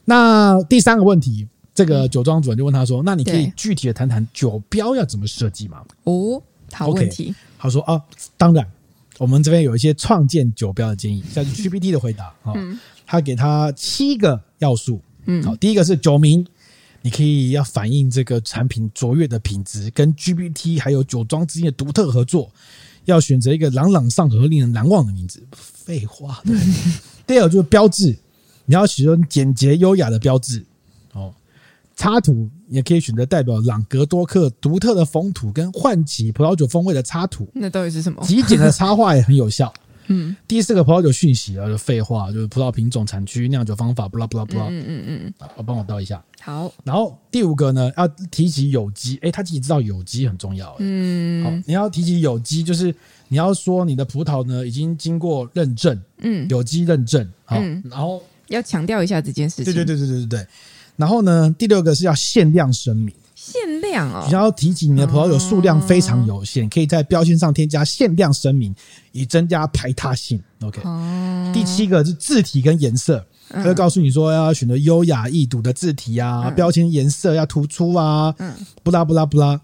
[0.06, 6.42] 那第三个问题，这个酒庄主人就问他说：“那你可以具体的谈谈酒标要怎么设计吗？”哦，
[6.74, 7.32] 好问题。
[7.32, 8.02] Okay, 他说：“啊，
[8.36, 8.68] 当然，
[9.20, 12.54] 我们这边有一些创建酒标的建议。”像是 GPT 的回答啊，
[13.06, 15.00] 他给他七个要素。
[15.26, 16.44] 嗯，好，第一个是酒名，
[17.04, 22.52] 你可以要反映这个产品卓越的品质，跟 GPT 还有酒庄之间的独特合作，
[23.06, 25.44] 要选择一个朗朗上口和令人难忘的名字。
[25.52, 26.42] 废话。
[27.28, 28.18] 第二就是标志。
[28.66, 30.64] 你要使用简洁优雅的标志
[31.14, 31.34] 哦，
[32.00, 37.46] 插图也可以选择代表朗格多克独特的风土跟唤起葡萄酒风味的插图。
[37.54, 38.24] 那到底是什么？
[38.26, 39.74] 极简的插画也很有效。
[40.08, 44.68] 嗯，第四个葡萄酒讯息啊，就废话，就是葡萄品种、产区、酿酒方法，不啦不啦不啦。
[44.70, 46.24] 嗯嗯嗯嗯，好，帮我倒一下。
[46.40, 46.72] 好。
[46.86, 49.20] 然后第五个呢，要提及有机。
[49.22, 50.74] 诶，他自己知道有机很重要。
[50.80, 51.44] 嗯。
[51.44, 52.96] 好，你要提及有机，就是
[53.28, 57.30] 你要说你的葡萄呢已经经过认证，嗯，有机认证。
[57.44, 57.58] 好，
[57.92, 58.24] 然后。
[58.48, 59.66] 要强调一下这件事情。
[59.66, 60.48] 对对对对对对对。
[61.00, 63.16] 然后呢，第六个是要限量声明。
[63.34, 64.28] 限量哦。
[64.30, 68.76] 然后提及你的葡萄酒数量非常有限，可以在标签上添加限量声明，
[69.14, 70.38] 以增加排他性。
[70.62, 70.82] OK。
[71.54, 78.36] 第七个是字体跟颜色，他会告诉你说要选择优雅易读的字体啊，标签颜色要突出啊。
[78.40, 78.54] 嗯。
[78.84, 79.60] 不拉不拉不拉，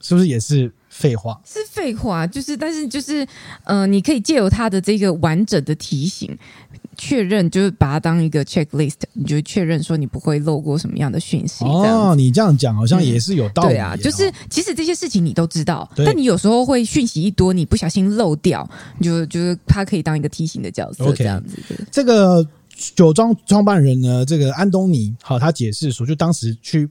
[0.00, 1.40] 是不是也是废话？
[1.46, 3.26] 是废话，就是但是就是，
[3.64, 6.38] 呃，你可以借由它的这个完整的提醒。
[6.94, 11.64] 确认就是把它当一个 checklist，你就确认说你不会漏过什么样的讯息。
[11.64, 13.68] 哦，你这样讲好像也是有道理。
[13.68, 13.70] 嗯。
[13.70, 18.68] 对啊，就是其实这些事情你都知道，但你有时候会讯息一多，你不小心漏掉，
[18.98, 21.56] 你就就是它可以当一个提醒的角色这样子。
[21.68, 21.86] Okay.
[21.90, 22.46] 这个
[22.94, 26.88] 酒庄创办人呢，这个安东尼，好，他解释说，就当时去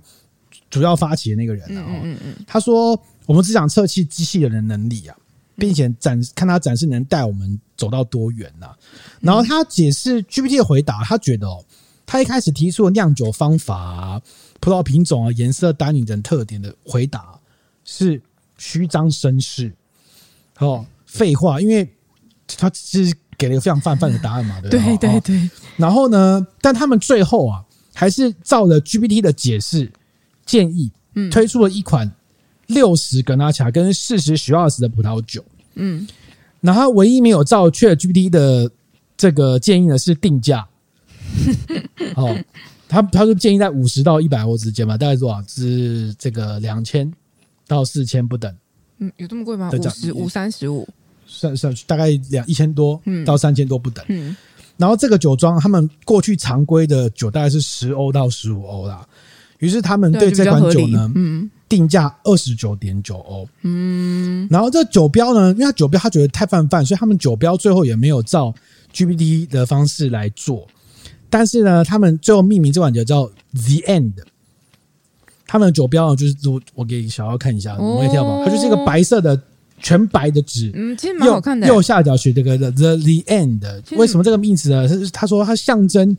[0.70, 5.16] 主要发起的那个人，嗯嗯嗯，他说我们只想测试机器人的能力啊。
[5.56, 8.78] 并且展看他展示能带我们走到多远呐、啊？
[9.20, 11.64] 然后他解释 GPT 的回答，他觉得哦，
[12.06, 14.22] 他一开始提出的酿酒方法、啊、
[14.60, 17.39] 葡萄品种啊、颜色、单宁等特点的回答
[17.86, 18.22] 是
[18.58, 19.74] 虚张声势。
[20.60, 21.88] 哦，废话，因为
[22.58, 24.97] 他只是给了一个非常泛泛的答案嘛，对不对？
[24.97, 25.49] 对对对。
[25.78, 29.91] 然后呢，但他们最后啊，还是照着 GPT 的解释
[30.45, 30.91] 建议，
[31.32, 32.12] 推出了一款。
[32.68, 35.43] 六十格纳卡跟四十许奥斯的葡萄酒，
[35.76, 36.07] 嗯，
[36.61, 38.72] 然后唯一没有照 ChatGPT 的
[39.18, 40.66] 这个建议呢是定价，
[42.16, 42.38] 哦，
[42.88, 45.43] 他他说建议在五十到一百欧之间嘛，大概多少？
[45.47, 47.11] 是这个两千
[47.68, 48.55] 到四千不等，
[48.99, 49.70] 嗯，有这么贵吗？
[49.72, 50.88] 五十五三十五，
[51.28, 54.36] 算算大概两一千多到三千多不等，嗯，
[54.78, 59.05] 然后这个酒庄他们过去常规的酒大概是十欧到十五欧啦，
[59.59, 61.51] 于是他们对这款酒呢，嗯。
[61.76, 68.54] 定价二十九点九欧，嗯，然后这酒标呢，因为他酒标他觉得太泛泛，所以他们酒标最后也没有照
[68.94, 70.68] GPT 的方式来做。
[71.32, 74.14] 但是呢，他们最后命名这款酒叫 The End。
[75.48, 79.42] 他们的酒标呢，就是我我给小妖看一下，我也跳吧，它就是一个白色的
[79.80, 81.66] 全白的纸，嗯，其实蛮好看的。
[81.68, 84.88] 右下角写这个 The The End，为什么这个名字呢？
[84.88, 86.16] 他他说它象征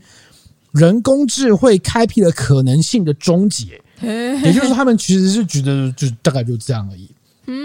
[0.73, 3.81] 人工智慧开辟了可能性的终结。
[4.43, 7.09] 也就是说，他们其实是觉得就大概就这样而已。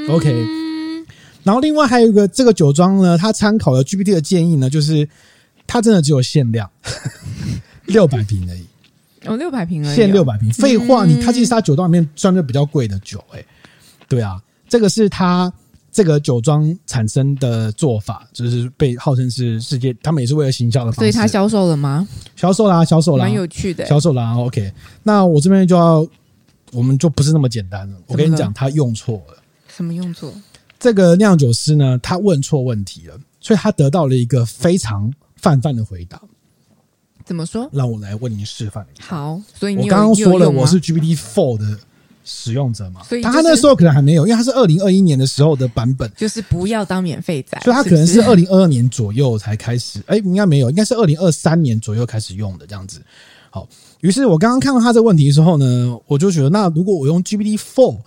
[0.08, 0.30] OK，
[1.42, 5.08] 然后另外还有一个这个酒庄呢，它参考了 GPT 的建议呢，就是
[5.66, 6.70] 它真的只有限量
[7.86, 8.66] 六百瓶而已。
[9.26, 10.52] 哦，六百瓶而已，限六百瓶。
[10.52, 13.44] 废话，你它其实它酒庄里面算是比较贵的酒，哎，
[14.08, 15.52] 对啊，这个是它
[15.90, 20.98] 这个酒庄产生的做法，就是被号称是世界，他们也是为了行销的方式。
[21.00, 22.06] 所以它销售了吗？
[22.36, 24.36] 销售啦，销售啦，蛮有趣的，销售啦。
[24.36, 24.72] OK，
[25.02, 26.06] 那我这边就要。
[26.72, 27.96] 我们就不是那么简单了。
[28.06, 29.36] 我跟你讲，他用错了。
[29.68, 30.32] 什么用错？
[30.78, 36.20] 这个酿酒师呢，他问错问题了，所以他得到了一个非常泛泛的回答。
[37.24, 37.68] 怎么说？
[37.72, 38.84] 让我来为您示范。
[38.98, 41.78] 好，所以你我刚刚说了，我是 GPT Four 的
[42.24, 53.00] 使用者嘛，所以、就是、但他那时候可能还没有，因为他是二零二一年的时候的版本，就是不要当免费仔，所以他可能是二零二二年左右才开始，哎、欸，应该没有，应该是二零二三年左右开始用的这样子。
[53.50, 53.68] 好，
[54.00, 57.98] 于是我刚刚看到他这个问题的时候呢，我就觉得，那如果我用 GPT Four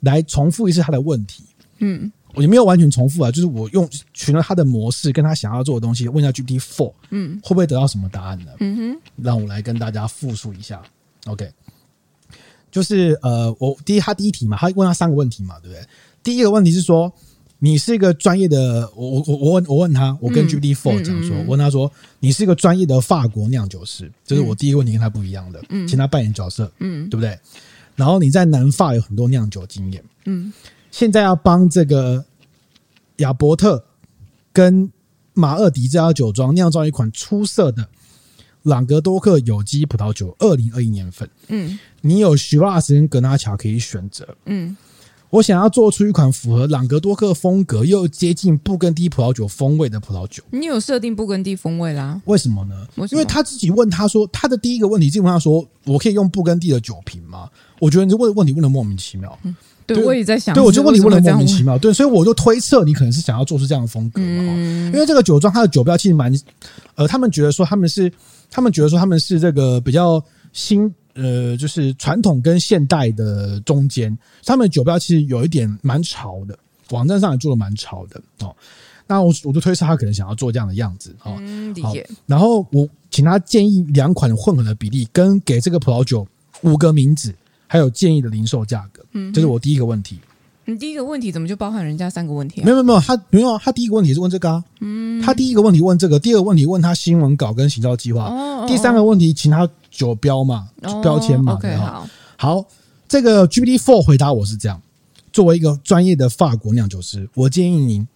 [0.00, 1.44] 来重复一次他的问题，
[1.78, 8.52] 嗯，我也没有完全重复啊，就是我用取了他的模式，跟他想要做的东西，问一下 GPT Four，嗯，会不会得到什么答案呢？
[8.60, 10.82] 嗯哼，让我来跟大家复述一下。
[11.26, 11.48] OK，
[12.70, 15.86] 就是呃，我第一他第一题嘛，他问他三个问题嘛，对不对？
[16.22, 17.12] 第一个问题是说，
[17.58, 21.90] 你是一个专业的，我我我问我问他，我跟 GPT Four 讲说，我问他说，
[22.20, 27.38] 你是一个专业的法国酿酒师，这是我第一个问题跟他不一样的，嗯，请他扮演角色，嗯，对不对？
[27.96, 30.52] 然后你在南法有很多酿酒经验，嗯，
[30.90, 32.24] 现在要帮这个
[33.16, 33.84] 亚伯特
[34.52, 34.90] 跟
[35.34, 37.88] 马尔迪这家酒庄酿造一款出色的。
[38.64, 41.26] 朗格多克有机葡萄酒，二零二一年份。
[41.46, 44.36] 嗯，你有徐拉斯跟格纳乔可以选择。
[44.44, 44.76] 嗯，
[45.30, 50.42] 我想要做出一款符合朗格多克风格又接近布根地葡萄酒风味的葡萄酒。
[50.50, 52.20] 你有设定布根地风味啦？
[52.24, 52.74] 为什么呢？
[52.96, 53.18] 为什么？
[53.18, 57.48] 因为他自己问他说，他的第一个问题基本上说，我可以用布根地的酒瓶吗？
[57.78, 59.38] 我觉得你这问问题问的莫名其妙。
[59.42, 59.54] 嗯
[59.86, 64.52] 对，我也在想，对，我就问你问的莫名其妙，对，所以我就推测你可能是想要做出这样的风格嘛，
[64.92, 66.30] 因为这个酒庄它的酒标其实蛮，
[66.94, 68.12] 呃，他们觉得说他们是，
[68.50, 70.22] 他们觉得说他们是这个比较
[70.52, 76.58] 新，呃，就是传统跟现代的中间，他们的酒标其实有一点蛮潮的，
[76.90, 78.54] 网站上也做的蛮潮的哦。
[79.06, 81.36] 那我我就推测他可能想要做这样的样子哦，
[81.74, 82.08] 理解。
[82.26, 86.26] 然后我请他建议两款混合的比例，跟给这个葡萄酒
[86.62, 87.34] 五个名字。
[87.70, 90.18] 还有建议的零售价格，嗯，这是我第一个问题。
[90.64, 92.64] 你第一个问题怎么就包含人家三个问题啊？
[92.64, 99.68] 没有没有，他没有，他第一个问题是问这个啊，嗯，他第一个问题问这个，第二个问题问他新闻稿跟行销计划，哦，第三个问题请他
[99.98, 102.64] 酒标嘛，哦，标签嘛，对，哦，好，好，
[103.08, 104.80] 这个 GPT Four 回答我是这样：
[105.32, 108.06] 作为一个专业的法国酿酒师，我建议您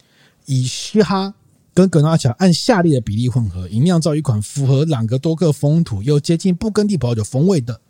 [0.46, 1.34] 以嘻哈
[1.74, 7.80] 跟格纳乔按下列的比例混合，以酿造一款符合朗格多克风土又接近布根地葡萄酒风味的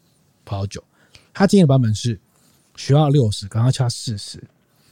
[0.45, 0.83] 葡萄酒。
[1.35, 2.19] 他建议的版本是
[2.77, 4.43] 学二六十，格纳乔四十，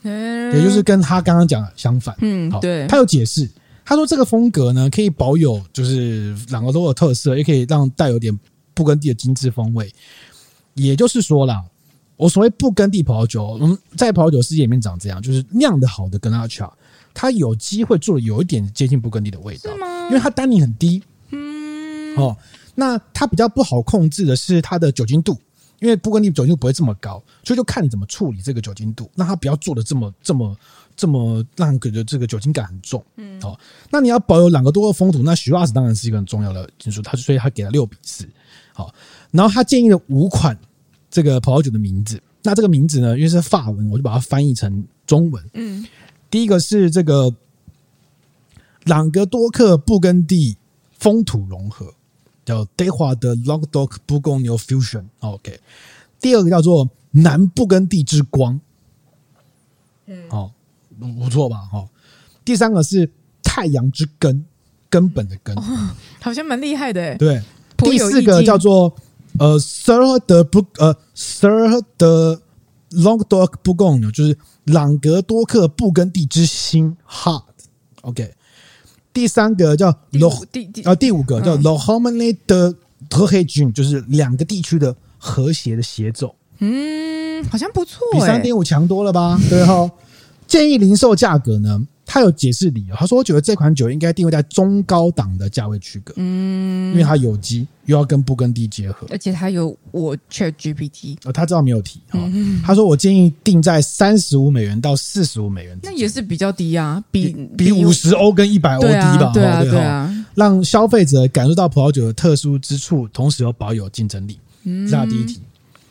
[0.03, 2.14] 也就是跟他刚刚讲的相反。
[2.20, 2.86] 嗯，好，对。
[2.86, 3.48] 他有解释，
[3.84, 8.38] 他说这个风格呢，可以保有就是朗格多的特色，也可以让带有点
[8.81, 9.93] 布根地的精致风味。
[10.72, 11.62] 也就是说啦，
[12.16, 16.72] 我所谓布根地葡萄酒，嗯，在葡萄酒世界里面长这样，就是酿的好的格纳乔，
[17.12, 19.70] 它有机会做的有一点接近布根地的味道，
[20.09, 21.03] 因为它单宁很低。
[21.28, 22.35] 嗯，哦，
[22.74, 25.37] 那它比较不好控制的是它的酒精度。
[25.81, 30.55] 因为布根地酒精度不会这么高，所以就看你怎么处理这个酒精度，让它不要做的这么这么
[30.95, 33.03] 这么让觉得这个酒精感很重。
[33.16, 33.59] 嗯，好，
[33.91, 37.01] 那你要保有朗格多的风土，那 Shiraz 当然是一个很重要的因素。
[37.01, 38.28] 他所以他给了六比四。
[38.81, 38.95] 好，
[39.31, 40.59] 然后他建议了五款
[41.11, 42.22] 这个葡萄酒的名字。
[42.43, 45.45] 那这个名字呢，因为是法文，我就把它翻译成中文。
[45.53, 45.87] 嗯，
[46.31, 47.35] 第一个是这个
[48.85, 50.57] 朗格多克布根地
[50.93, 51.93] 风土融合。
[52.43, 55.61] 叫 Terroir de Languedoc-Bourgogne Fusion，OK。
[56.20, 58.59] 第二个叫做南布根地之光，
[60.07, 60.51] 嗯，哦，
[60.99, 61.59] 不错吧？
[61.70, 61.87] 哈。
[62.45, 63.09] 第三个是
[63.43, 64.45] 太阳之根，
[64.89, 67.16] 根本的根，哦、好像蛮厉害的。
[67.18, 67.41] 对，
[67.81, 68.95] 第四个叫做
[69.39, 72.41] 呃 Sir 的不呃 Sir 的
[72.91, 78.35] Languedoc-Bourgogne，就是朗格多克布根地之心 Heart，OK。
[79.12, 82.74] 第三个叫第五第第啊，第五个叫 Le Harmonie de
[83.11, 86.35] Région，就是两个地区的和谐的协奏。
[86.59, 89.39] 嗯，好像不错，比三点五强多了吧？
[89.49, 89.91] 对哈。
[90.47, 91.87] 建议零售价格呢？
[92.12, 102.18] 他有解释理由，他说：“我觉得这款酒应该定位在中高档的价位区隔，嗯，因为它有机，又要跟布根地结合，而且它有我 ChatGPT，呃，他知道没有提哈。
[102.64, 109.30] 他说我建议定在三十五美元到四十五美元，那也是比较低啊，比比五十欧跟一百欧低吧？
[109.32, 114.36] 对啊，对啊，让消费者感受到葡萄酒的特殊之处，同时又保有竞争力。
[114.64, 115.40] 嗯，这是他第一题，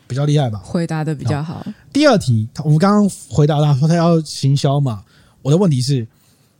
[0.06, 0.60] 比较厉害吧？
[0.62, 1.64] 回答的比较好。
[1.90, 5.02] 第二题，我们刚刚回答他说他要行销嘛。
[5.42, 6.06] 我的问题是，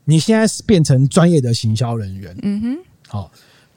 [0.05, 3.31] 你现在是变成专业的行销人员，嗯哼，好，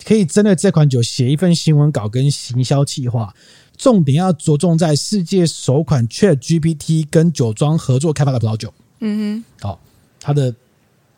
[0.06, 3.34] 可以针对这款酒写一份新闻稿跟行销计划，
[3.78, 9.80] 重点要着重在世界首款 ChatGPT 跟酒庄合作开发的葡萄酒，嗯哼，好，
[10.20, 10.56] 他的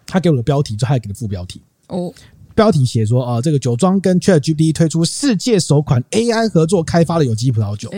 [0.08, 1.62] 他给我的标题，就还给的副标题。
[1.88, 2.12] 哦，
[2.56, 7.92] 标题写说啊，这个酒庄跟 ChatGPT 推出世界首款 AI 合作开发的有机葡萄酒，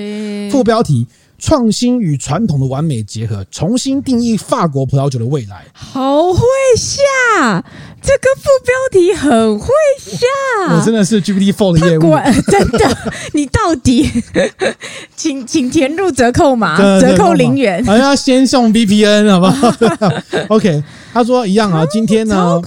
[0.52, 1.08] 副标题。
[1.40, 5.66] 创新与传统的完美结合，重新定义法国葡萄酒的未来。
[5.74, 6.42] 好会
[6.76, 7.64] 下，
[8.02, 9.68] 这个副标题很会
[10.00, 12.02] 下，我真的是 GPT Four 的业务，
[12.50, 12.98] 真的，
[13.34, 14.10] 你到底
[15.16, 19.74] 请请填入折扣码，折扣零元，好像要先送 VPN 好不好？
[20.50, 20.84] OK，
[21.14, 22.60] 他说一样啊，今天呢，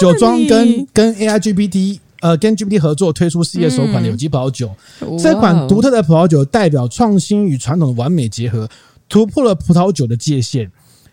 [0.00, 8.68] 酒庄跟跟 AI GPT 呃跟 GPT 合作推出世界首款的有机葡萄酒，嗯、这款独特的葡萄酒代表创新与传统的完美结合，
[9.08, 10.70] 突破了葡萄酒的界限。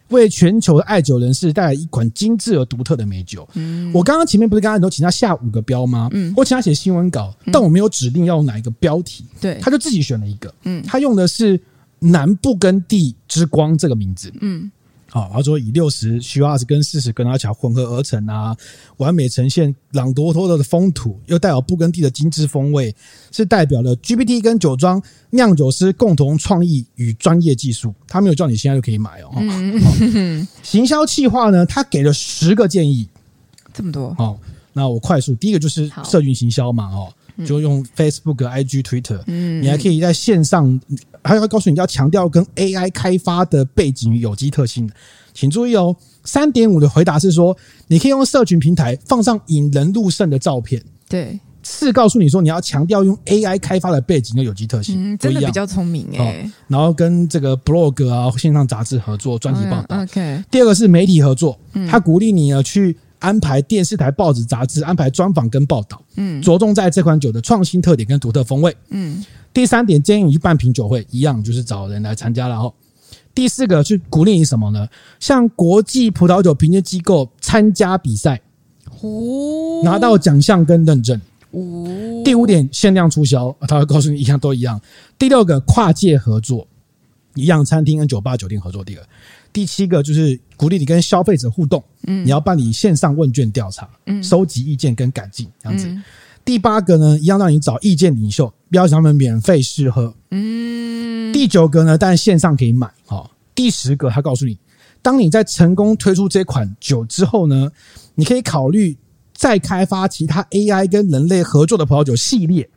[0.10, 3.48] 为全球的爱酒人士带来一款精致而独特的美酒。
[3.56, 6.10] 嗯，我刚刚前面不是刚刚都请他下五个标吗？
[6.14, 9.26] 嗯，我请他写新闻稿，但我没有指定要用哪一个标题。
[9.42, 10.54] 对，他就自己选了一个。
[10.66, 11.60] 嗯，他用的是
[11.98, 14.32] “南部跟地之光”这个名字。
[14.42, 14.72] 嗯。
[15.16, 18.54] 好，他说以六十希瓦斯跟四十跟阿乔混合而成啊，
[18.98, 22.94] 完美呈现朗多托的风土，又带有布根地的精致风味，
[23.32, 27.96] 是代表了 GPT 跟酒庄酿酒师共同创意与专业技术。
[28.10, 29.32] 他没有叫你现在就可以买哦。
[29.38, 33.08] 嗯、 行销企划呢，他给了十个建议，
[33.74, 34.14] 这么多。
[34.16, 34.38] 好，
[34.74, 37.14] 那我快速，第一个就是社群行销嘛，哦。
[37.44, 40.80] 就用 Facebook、IG、Twitter，嗯，你还可以在线上，
[41.24, 44.90] 还要告诉你要强调跟 AI 开发的背景与有机特性。
[45.34, 47.58] 请注意哦，三点五的回答是说，
[47.88, 50.82] 你可以用社群平台放上引人入胜的照片。
[51.10, 56.52] 对，是告诉你说你要强调用 AI 开发的背景跟有机特性，嗯，真的比较聪明诶、欸。
[56.68, 60.04] 然后跟这个 blog 啊线上杂志合作专题报道。
[60.04, 61.60] OK，第二个是媒体合作，
[61.90, 62.98] 他鼓励你呢去。
[63.26, 69.26] 安排电视台、报纸、杂志安排专访跟报道，嗯，着重在这款酒的创新特点跟独特风味，嗯。
[69.52, 72.72] 第三点，建议你去办品酒会，一样就是找人来参加了哈。
[73.34, 74.88] 第四个，去鼓励你什么呢？
[75.20, 78.42] 像国际葡萄酒评鉴机构参加比赛，
[79.02, 81.20] 哦，拿到奖项跟认证，
[81.52, 81.88] 哦。
[82.24, 84.80] 第五点，限量促销，他会告诉你一样都一样。
[85.18, 86.68] 第六个，跨界合作，
[87.34, 88.84] 一样餐厅跟酒吧、酒店合作。
[88.84, 89.04] 第二。
[89.56, 95.88] 第七个就是鼓励你跟消费者互动，嗯，你要办理线上问卷调查，嗯，收集意见跟改进这样子。
[95.88, 96.04] 嗯、
[96.44, 101.32] 第八个呢，一样让你找意见领袖，邀请他们免费试喝，嗯。
[101.32, 103.32] 第九个呢，但线上可以买，哦。
[103.56, 104.58] 第十个，他告诉你，
[105.02, 107.72] 当你在成功推出这款酒之后呢，
[108.16, 108.98] 你可以考虑
[109.34, 112.70] 再开发其他 AI 跟人类合作的葡萄酒系列。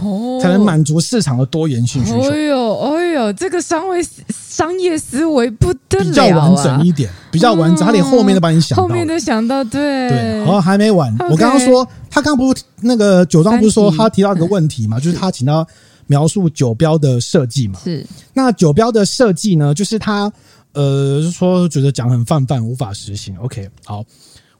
[0.00, 2.20] 哦，才能满足市场的多元性需求。
[2.30, 6.08] 哎呦，哎呦，这个商业商业思维不得了啊！
[6.08, 10.44] 比较完整一点，比较完整，他连后面都帮你想到，后面都想到，对对。
[10.44, 11.12] 好，还没完。
[11.30, 14.98] 我刚刚说，他刚不是那个酒庄不是说他提到一个问题嘛？
[15.00, 15.66] 就是他请他
[16.06, 17.78] 描述酒标的设计嘛？
[17.82, 18.06] 是。
[18.34, 19.72] 那酒标的设计呢？
[19.74, 20.32] 就是他
[20.72, 23.36] 呃说觉得讲很泛泛，无法实行。
[23.38, 24.04] OK，好，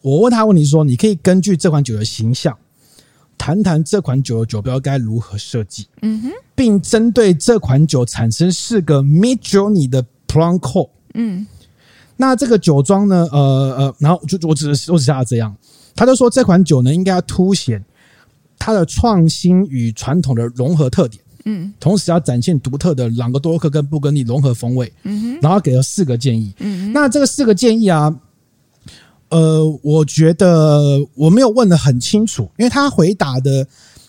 [0.01, 2.57] 我问他问题说，你可以根据这款酒的形象。
[3.43, 11.45] 谈谈这款酒的酒标该如何设计，嗯哼，并针对这款酒产生四个 Midjourney 的 prompt code，嗯，
[12.17, 13.39] 那这个酒庄呢，呃
[13.77, 15.53] 呃，然后就我只是我只下这样，
[15.97, 17.85] 他就说这款酒呢应该要凸显
[18.61, 28.17] 它的创新与传统的融合特点，嗯，同时要展现独特的朗格多克跟布根地融合风味，嗯哼，然后给了四个建议，嗯，那这个四个建议啊。
[29.33, 33.67] 呃，我觉得我没有问得很清楚，因为他回答的，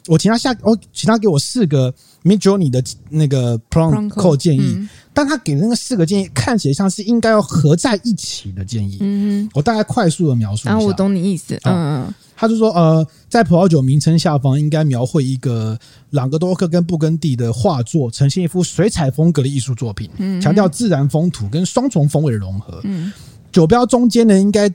[0.08, 1.94] 我请他下，我请他给我四个
[2.26, 8.98] Midjourney 的那个 prompt code 建议，嗯、但他给的那个四个建议看起来像是应该要合在一起的建议。
[9.00, 10.72] 嗯，我大概快速的描述一下。
[10.72, 11.58] 啊，我懂你意思。
[11.64, 22.82] 嗯嗯，他就说，呃，在葡萄酒名称下方应该描绘一个朗格多克跟布根地的画作，呈现一幅水彩风格的艺术作品，嗯，强调自然风土跟双重风味的融合。
[22.84, 23.14] 嗯，
[23.54, 24.68] 酒标中间呢应该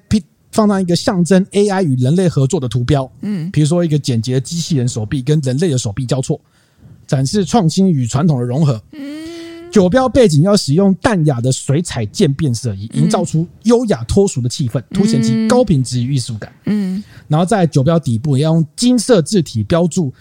[0.50, 6.40] 放上一个象征 AI 与人类合作的图标，嗯，比如说一个简洁的机器人手臂跟人类的手臂交错，
[7.06, 8.82] 展示创新与传统的融合。
[8.92, 16.52] 嗯，酒标背景要使用淡雅的水彩渐变色以，营造出优雅脱俗的气氛，凸显其高品质与艺术感。
[16.64, 20.12] 嗯，然后在酒标底部也要用金色字体标注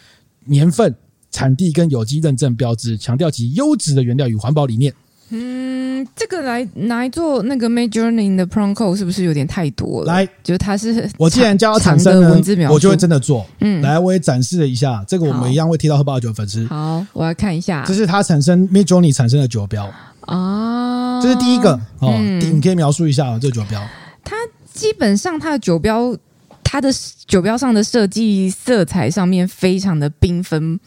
[0.45, 0.93] 年份、
[1.31, 4.93] 产地跟有机认证标志，强调其优质的原料与环保理念。
[5.29, 10.13] 嗯，这个来拿来做那个 Midjourney 的 prompt code 是不是有点太多了？
[10.13, 13.45] 来，就是它是我既然叫它产生文字描述，我就会真的做。
[13.59, 16.65] 嗯，来，我也展示了一下，这个我们一样会贴到喝吧酒粉丝。
[16.67, 22.15] 好，我要看一下，这是它产生 Midjourney 产生的酒标啊，这是第一个哦。
[22.17, 23.81] 嗯、你可以描述一下这个酒标。
[24.23, 24.35] 它
[24.73, 26.15] 基本上它的酒标，
[26.63, 26.89] 它的
[27.25, 30.79] 酒标上的设计色彩上面非常的缤纷。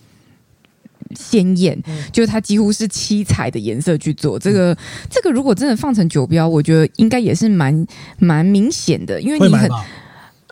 [1.15, 1.81] 鲜艳，
[2.13, 4.77] 就是它几乎是七彩的颜色去做这个。
[5.09, 7.87] 这个如果真的放成酒标，我觉得应该也是蛮
[8.19, 9.71] 蛮明显的，因为你很，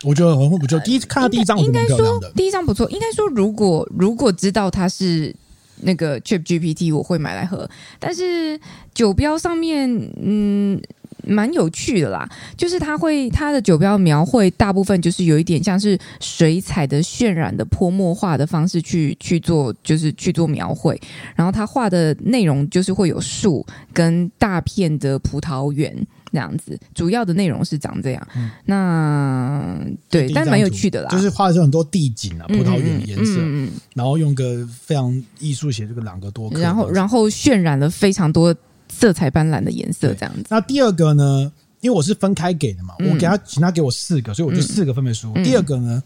[0.03, 0.79] 我觉得很不错。
[0.79, 2.89] 第一看到第一张，应该说第一张不错。
[2.91, 5.35] 应该说，如果如果知道它是
[5.81, 7.69] 那个 ChatGPT，我会买来喝。
[7.99, 8.59] 但是
[8.93, 9.89] 酒标上面，
[10.21, 10.81] 嗯。
[11.29, 12.27] 蛮有趣的啦。
[12.57, 20.99] 就是它会它的酒标描绘大部分就是有一点像是水彩的渲染的泼墨画的方式去去做，就是去做描绘。
[21.35, 25.95] 然后它画的内容就是会有树跟大片的葡萄园。
[26.31, 28.27] 这样子，主要的内容是长这样。
[28.35, 29.75] 嗯、那
[30.11, 31.09] 对，但蛮有趣的啦。
[31.09, 38.55] 就是画的是很多地景啊，葡萄园的颜色，嗯嗯嗯、然后用个非常艺术写这个朗格多克，然后然后渲染了非常多
[38.99, 40.43] 色彩斑斓的颜色，这样子。
[40.49, 41.51] 那第二个呢？
[41.81, 45.31] 因为我是分开给的嘛，嗯、我给他请他给我四个，所以我就四个分别输。
[45.35, 46.03] 嗯、第二个呢，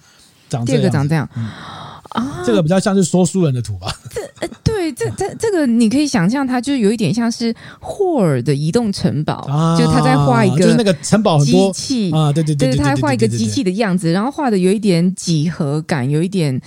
[0.48, 1.28] 长这个长这样。
[1.36, 1.50] 嗯
[2.10, 3.92] 啊，这个比较像是说书人的图吧？
[4.14, 16.62] 这呃，对，这这这个你可以想象，它就是有一点像是霍尔的移动城堡，啊、就他在画一个，就是那个城堡机器啊，对对对，对，他画一个机器的样子，然后画的有一点几何感，有一点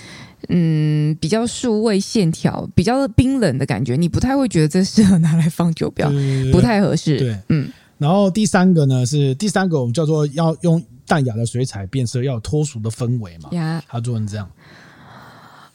[0.49, 6.11] 嗯，比较数位线条，比较冰冷的感觉，你不太会觉得这适合拿来放酒标，
[6.51, 7.17] 不太合适。
[7.17, 7.69] 对，嗯。
[7.97, 14.47] 然后第三个呢是第三个，我们叫做要用淡雅的水彩变色，要有脱俗的氛围嘛，呀，他做成这样。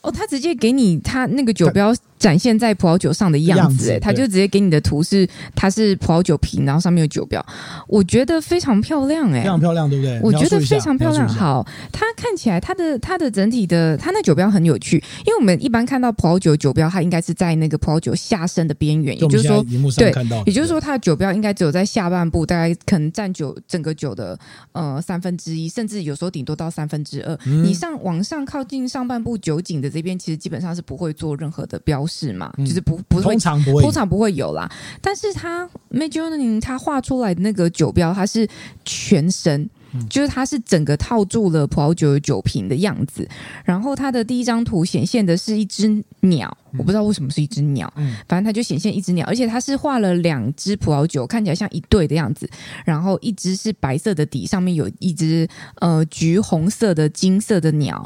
[0.02, 1.92] 哦，他直接给你他那个酒标
[2.22, 7.44] 展现在葡萄酒上的样子，哎，他就直接给你的图是它是葡萄酒瓶，然后上面有酒标，
[7.88, 10.20] 我觉得非常漂亮，哎，非常漂亮，对不对？
[10.22, 11.28] 我觉得非常漂亮。
[11.28, 19.64] 好，它看起来它的它的整体的它那酒标很有趣，因为我们一般看到葡萄酒酒标，它应该是在那个葡萄酒下身的边缘，也就是说，
[19.96, 20.12] 对，
[20.46, 24.38] 也就是说它的酒标应该只有在下半部，大概可能占酒整个酒的
[24.72, 27.38] 呃三分之一，甚至有时候顶多到三分之二。
[27.46, 29.92] 你上往上靠近上半部酒井的。
[29.92, 34.70] 这边其实基本上是不会做任何的标示嘛，嗯、就是不不会，通常不会，通常不会有啦。
[35.00, 38.46] 但是他 Majourné 他画出来的那个酒标，它是
[38.84, 39.70] 全身。
[40.08, 43.28] 就是它是整个套住了葡萄酒的酒瓶的样子，
[43.62, 47.92] 然后它的第一张图显现的是一只鸟，我不知道为什么是一只鸟，
[48.26, 52.48] 反正它就显现一只鸟，而且它是画了两只葡萄酒，看起来像一对的样子，
[52.86, 58.02] 然后一只是白色的底，上面有一只呃橘红色的金色的鸟，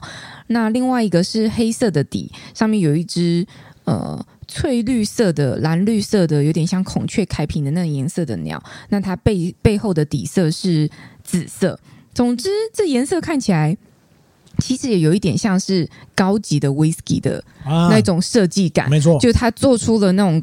[0.49, 3.47] 那另外一个是黑色的底，上面有一只
[3.87, 4.27] 呃。
[4.49, 8.63] 翠绿色的、蓝绿色的，有点像孔雀开屏的那个颜色的鸟。
[8.91, 10.89] 那它背背后的底色是
[11.25, 11.77] 紫色。
[12.15, 13.77] 总之，这颜色看起来
[14.61, 18.87] 其实也有一点像是高级的 whisky 的那种设计感。
[18.87, 20.41] 啊、没错，就它做出了那种。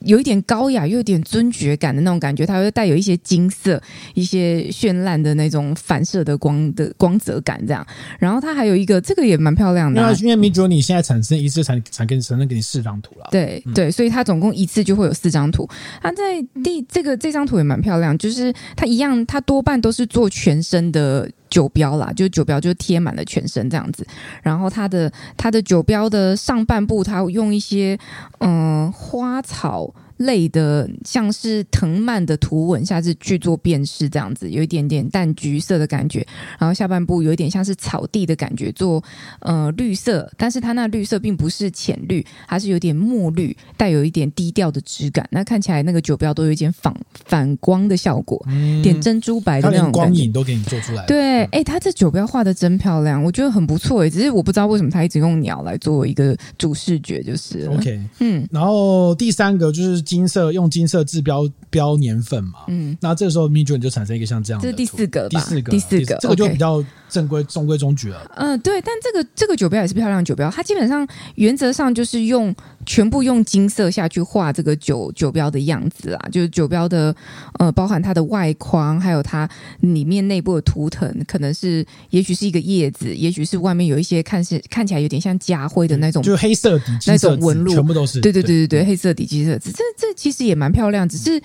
[0.00, 3.80] 有一点高雅，又有点尊爵感的那种感觉，它会带有一些金色、
[4.14, 7.86] 一些绚烂的那种反射的光的光泽感，这样。
[8.18, 13.28] 然后它还有一个，这个也蛮漂亮的、啊，因为因为 Midjourney 现在产生一次产产给产生给你四张图了。
[13.30, 15.68] 对、嗯、对，所以它总共一次就会有四张图。
[16.02, 21.30] 它在第这个这张图也蛮漂亮，就是它一样，它多半都是做全身的。
[21.50, 24.06] 酒标啦，就酒标就贴满了全身这样子，
[24.42, 27.98] 然后它的它的酒标的上半部，它用一些
[28.38, 29.92] 嗯、花草。
[30.18, 36.26] 类的像是藤蔓的图文，下次去做辨识，这样子有一点点淡橘色的感觉，
[36.58, 39.02] 然后下半部有一点像是草地的感觉，做
[39.40, 45.26] 呃绿色，但是它那绿色并不是浅绿，它是有点墨绿，带有一点低调的质感。
[45.30, 46.92] 那看起来那个酒标都有一点反
[47.24, 51.06] 反光的效果，嗯、点珍珠白的那种光影都给你做出来。
[51.06, 60.07] 对，哎、欸，它这酒标画的真漂亮，我觉得很不错哎，只是我不知道为什么他一直用鸟来作为一个主视觉，就是 OK，嗯，然后第三个就是。
[60.08, 68.26] 金色用金色制标标年份嘛，嗯，那这个时候 Midjourney 就产生一个像这样的，这是第四个，第四个，第四个，这个就比较正规、中规中矩了。
[68.36, 72.54] 嗯、呃，对，但这个这个酒标也是漂亮酒标，它基本上原则上就是用
[72.88, 77.14] 全部用金色下去画这个酒酒标的样子啊，就是酒标的
[77.58, 79.46] 呃，包含它的外框，还有它
[79.80, 91.38] 里面内部的图腾，可能是也许是一个叶子，也许是外面有一些看是看起来有点像家徽的那种，就是黑色底那种纹路，全部都是对对对对对，黑色底金色这这其实也蛮漂亮，只是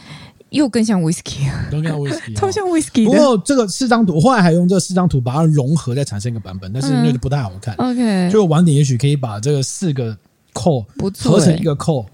[0.52, 3.04] 又更像 whisky，更像 whisky， 超像 whisky。
[3.04, 7.76] 不过这个四张图，我后来还用这四张图把它融合，再产生一个版本，但是那个不太好看。
[7.76, 10.18] OK，就晚点也许可以把这个四个
[10.54, 10.86] 扣
[11.24, 12.06] 合成一个扣，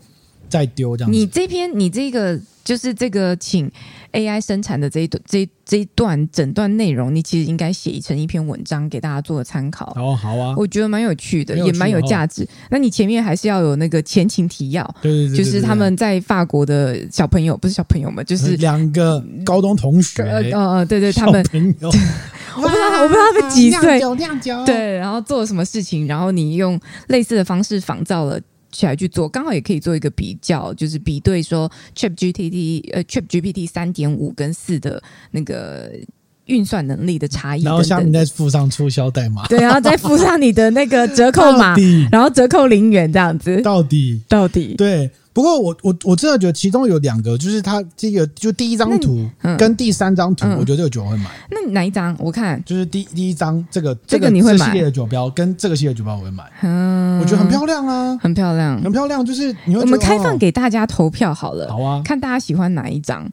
[0.50, 1.14] 再丢这样。
[1.14, 2.39] 你这篇，你这个。
[2.62, 3.72] 就是这个，请
[4.12, 9.91] AI 生产的这一段、这这一段整段内容，你其实应该写成一篇文章给大家做参考。
[9.95, 12.43] 哦，好啊，我觉得蛮有趣的，趣也蛮有价值。
[12.43, 20.22] 哦、那你前面还是要有那个前情提要，对对对，对，就是他们在法国的小朋友，不是小朋友们，就是两个高中同学。
[20.22, 21.43] 嗯嗯，对对，他们，
[21.82, 24.00] 我不知道，我不知道他们几岁，
[24.68, 28.39] 对，然后做了什么事情，然后你用类似的方式仿造了。
[28.72, 35.02] 起来去做，刚好也可以做一个比较，就是比对说 ChatGPT 呃 ChatGPT 三点五跟四的
[35.32, 35.92] 那个
[36.46, 41.76] 运算能力的差异，然后下面再附上促销代码，对，然后再附上你的那个折扣码，
[42.12, 44.22] 然后折扣零元这样子，到底。
[44.28, 44.76] 到底。
[44.78, 45.10] 对。
[45.40, 49.26] 不过我我我真的觉得其中有两个，就是它这个就第一张图
[49.58, 51.30] 跟第三张图，我觉得这个酒我会买。
[51.50, 52.14] 那哪一张？
[52.20, 56.44] 我看就是第第一张这个这个你会买系列的酒标跟这个系列酒标我会买。
[56.62, 59.26] 嗯，我觉得很漂亮啊，很漂亮，很漂亮。
[59.26, 63.26] 就是你会我们开放给大家投票好了，好啊，看大家喜欢哪一张。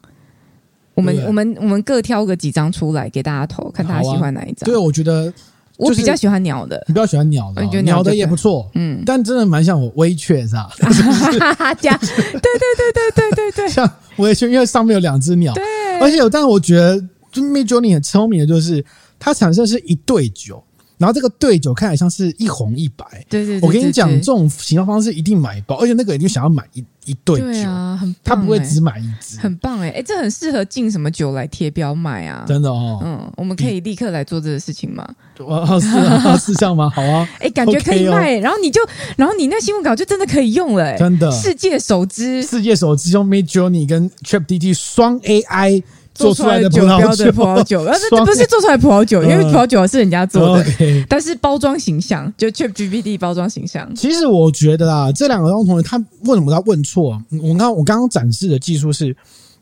[0.93, 4.65] 我们我们我们各挑个几张出来给大家投，看大家喜欢哪一张。
[4.65, 5.33] 对，我觉得。
[5.77, 10.69] 我比较喜欢鸟的，你比较喜欢鸟的，鸟的也不错，嗯，但真的蛮像我微雀是吧？
[10.79, 11.99] 哈哈哈对对
[12.41, 15.63] 对对对对对，像微雀，因为上面有两只鸟，对，
[15.99, 16.99] 而且有，但是我觉得
[17.31, 18.83] 就 Midjourney 很聪明的，就是
[19.19, 20.63] 它产生是一对酒。
[20.97, 23.67] 然后这个对酒看起来像是一红一白，对对对。
[23.67, 35.07] 我跟你讲，这种行销方式一定买包，而且那个人就想要买一一对酒，对啊，很棒，他不会只买一支，很棒哎哎，这很适合进什么酒来贴标卖啊，真的哦，嗯，我们可以立刻来做这个事情吗？
[35.39, 36.89] 哦，是啊， 是这样吗？
[36.89, 38.81] 好啊， 哎，感觉可以卖，然后你就，
[39.15, 45.83] 然后你那新闻稿就真的可以用了，真的，世界首支，世界首支用 Midjourney 跟 ChatGPT 双 AI。
[46.17, 50.65] 做出来的酒标的葡萄酒， 但是不是做出来葡萄酒，因为葡萄酒是人家做的。
[51.07, 53.93] 但是包装形象就 ChatGPT 包装形象。
[53.95, 57.21] 其实我觉得啊，这两个同学他为什么他问错？
[57.41, 59.15] 我刚我刚刚展示的技术是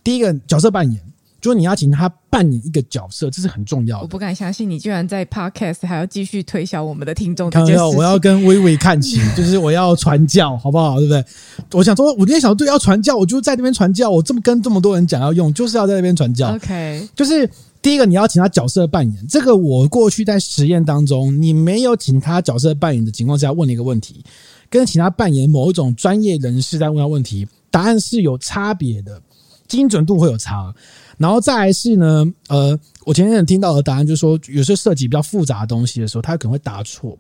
[0.03, 1.01] 第一个角色扮演。
[1.45, 4.03] 说你要请他扮演一个角色，这是很重要的。
[4.03, 7.49] 我不敢相信你居然在 Podcast 还要继续推销我们的听众。
[7.49, 10.99] 看到我要跟微微看齐， 就是我要传教，好不好？
[10.99, 11.23] 对不对？
[11.71, 14.09] 我想说，我今天想说，对，要传教，我就在那边传教。
[14.09, 16.55] 我这么跟这么多人讲要用，就是要在那边传教。
[16.55, 17.49] OK，就是
[17.81, 19.27] 第一个，你要请他角色扮演。
[19.27, 24.23] 这个我过去在实验当中，你没有请他角色扮演的情况下，问了一个问题，
[24.69, 29.21] 跟请他扮演某一种专业人士在问他问题，答案是有差别的，
[29.67, 30.73] 精准度会有差。
[31.17, 37.17] 然后再来是呢，呃，我前天听到的答案就是说，有时候涉及比较复杂的东西的时候，他可能会答错。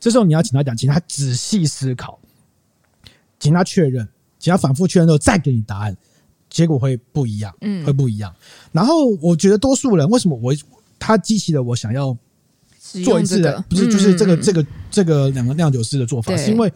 [0.00, 2.18] 这时候你要请他讲，请他仔细思考，
[3.38, 4.08] 请他确认，
[4.38, 5.96] 请他反复确认之后再给你答案，
[6.48, 8.34] 结果会不一样，嗯，会不一样。
[8.72, 10.54] 然后我觉得多数人为什么我
[10.98, 12.16] 他激起了我想要
[13.04, 16.72] 做一次的，不是就是这个这个这个两个酿酒师的做法，是因为。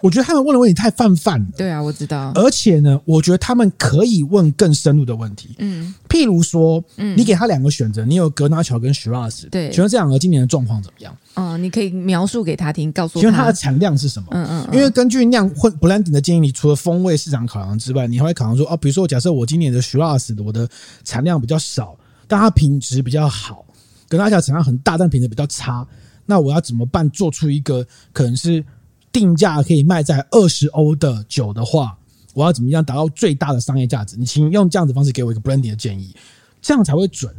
[0.00, 1.46] 我觉得他们问的问题太泛泛了。
[1.56, 2.30] 对啊，我知道。
[2.34, 5.56] 而且呢，我觉得他们可以问更深入的问题。
[5.58, 9.48] 嗯，譬如说，嗯，你给他两个选择，你有格纳乔跟 Shiraz。
[9.50, 11.16] 对，请问这两个今年的状况怎么样？
[11.34, 14.28] 哦，你可以描述给他听，告诉他，请问它的产量是什么？
[14.30, 14.76] 嗯嗯，嗯。
[14.76, 20.68] 因为根据酿混 blending 的建议，你除了风味市场考量之外，你还会考量说，哦，比如说，假设我今年的 Shiraz 的我的
[21.02, 21.96] 产量比较少，
[22.28, 23.64] 但它品质比较好；
[24.08, 25.84] 格纳乔产量很大，但品质比较差，
[26.24, 27.10] 那我要怎么办？
[27.10, 28.64] 做出一个可能是。
[29.12, 31.96] 定价可以卖在二十欧的酒的话，
[32.34, 34.16] 我要怎么样达到最大的商业价值？
[34.16, 36.14] 你请用这样子方式给我一个 branding 的建议，
[36.60, 37.34] 这样才会准。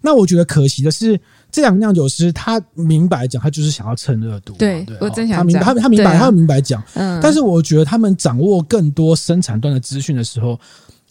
[0.00, 1.20] 那我觉得可惜的是，
[1.52, 4.54] 这两个酿酒师他明白讲，他就是想要蹭热度。
[4.54, 6.82] 对，对我真想他明白，他他明白，他明白讲。
[6.94, 10.58] 嗯，但是我觉得他们掌握更多生产端的资讯的时候，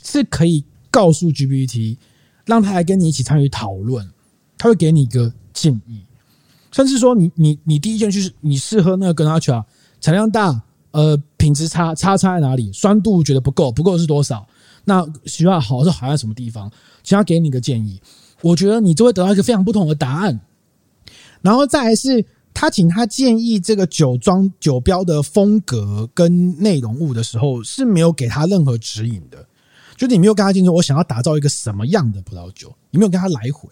[0.03, 1.97] 是可以告诉 GPT，
[2.45, 4.10] 让他来跟你一起参与讨论，
[4.57, 6.03] 他会给你一个建议，
[6.72, 9.64] 甚至说你你你第一件就是你适合那个格纳乔。
[10.01, 12.71] 产量大，呃，品质差，差差在哪里？
[12.71, 14.47] 酸度觉得不够，不够是多少？
[14.85, 16.71] 那需要好是好在什么地方？
[17.03, 18.01] 请他给你个建议，
[18.41, 20.39] 我觉得你就会得到一个非常不同的答案。
[21.41, 29.45] 然后再来是，他请他建议这个酒庄酒标的风格跟内容物的时候，是没有给他任何指引的，
[29.95, 33.69] 就是你没有跟他讲说，我想要打造一个什么样的葡萄酒，你没有跟他来回。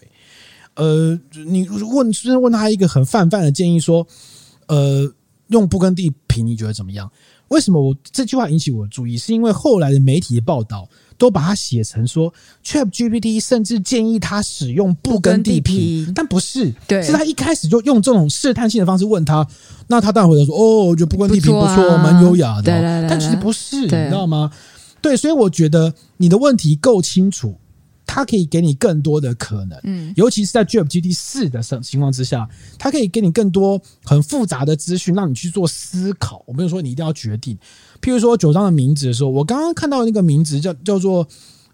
[0.74, 4.06] 呃，你问，是问他一个很泛泛的建议说，
[4.66, 5.12] 呃。
[5.48, 7.10] 用不耕地平，你觉得怎么样？
[7.48, 9.16] 为什么我这句话引起我的注意？
[9.16, 10.86] 是因为后来的媒体的报道
[11.16, 12.32] 都把它写成说
[12.62, 19.46] ，ChatGPT 甚至建议他使用不耕地平，但不是，对，是他一开始就用这种试探性的方式问他，
[19.86, 24.52] 那他当然回答说，哦，我觉得不耕地平不错，蛮优雅的，对对对对，但其实不是，你知道吗？
[25.00, 27.56] 对，所以我觉得你的问题够清楚。
[28.08, 32.48] 它可以给你更多的可能，嗯，尤其是在 GPT 四的情况之下，
[32.78, 36.42] 它可以给你更多很复杂的资讯，让你去做思考。
[36.46, 37.56] 我没有说你一定要决定，
[38.00, 41.28] 譬如说酒庄的名字的时候，我刚刚看到那个名字叫叫做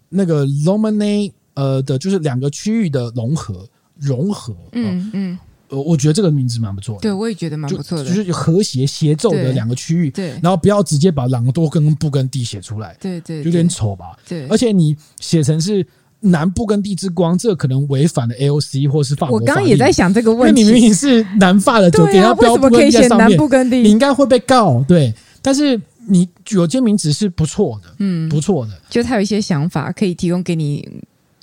[0.09, 3.67] 那个 Romanée 呃的，就是两个区域的融合。
[3.97, 15.87] 融合，嗯嗯，呃，我觉得这个名字蛮不错的，对，我也觉得蛮不错的，就，就是和谐协奏的两个区域，对，然后不要直接把朗多跟布跟地写出来，对，对对，有点丑吧，对，而且你写成是。
[16.25, 19.39] 南部跟地之光，这可能违反了 AOC 或是法国。
[19.39, 23.37] 我刚刚也在想这个问题，因为你明明是南法的酒，给他标布根地在上面，
[23.83, 24.83] 你应该会被告。
[24.87, 30.87] 对，但是你有些名字是不错的，嗯，不错的，就他有一些想法可以提供给你。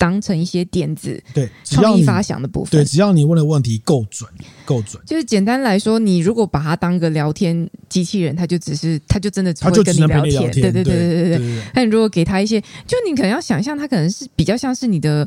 [0.03, 2.71] 当成一些点子，对，创意发想的部分。
[2.71, 4.29] 对，只要你问的问题够准，
[4.65, 5.01] 够准。
[5.05, 10.51] 就是简单来说，你如果把它当个聊天机器人，它就只是，它就真的只会跟你聊天。
[10.51, 11.63] 对对对对对对。
[11.73, 15.25] 那你如果给他一些，就你可能要想象，它可能是比较像是你的。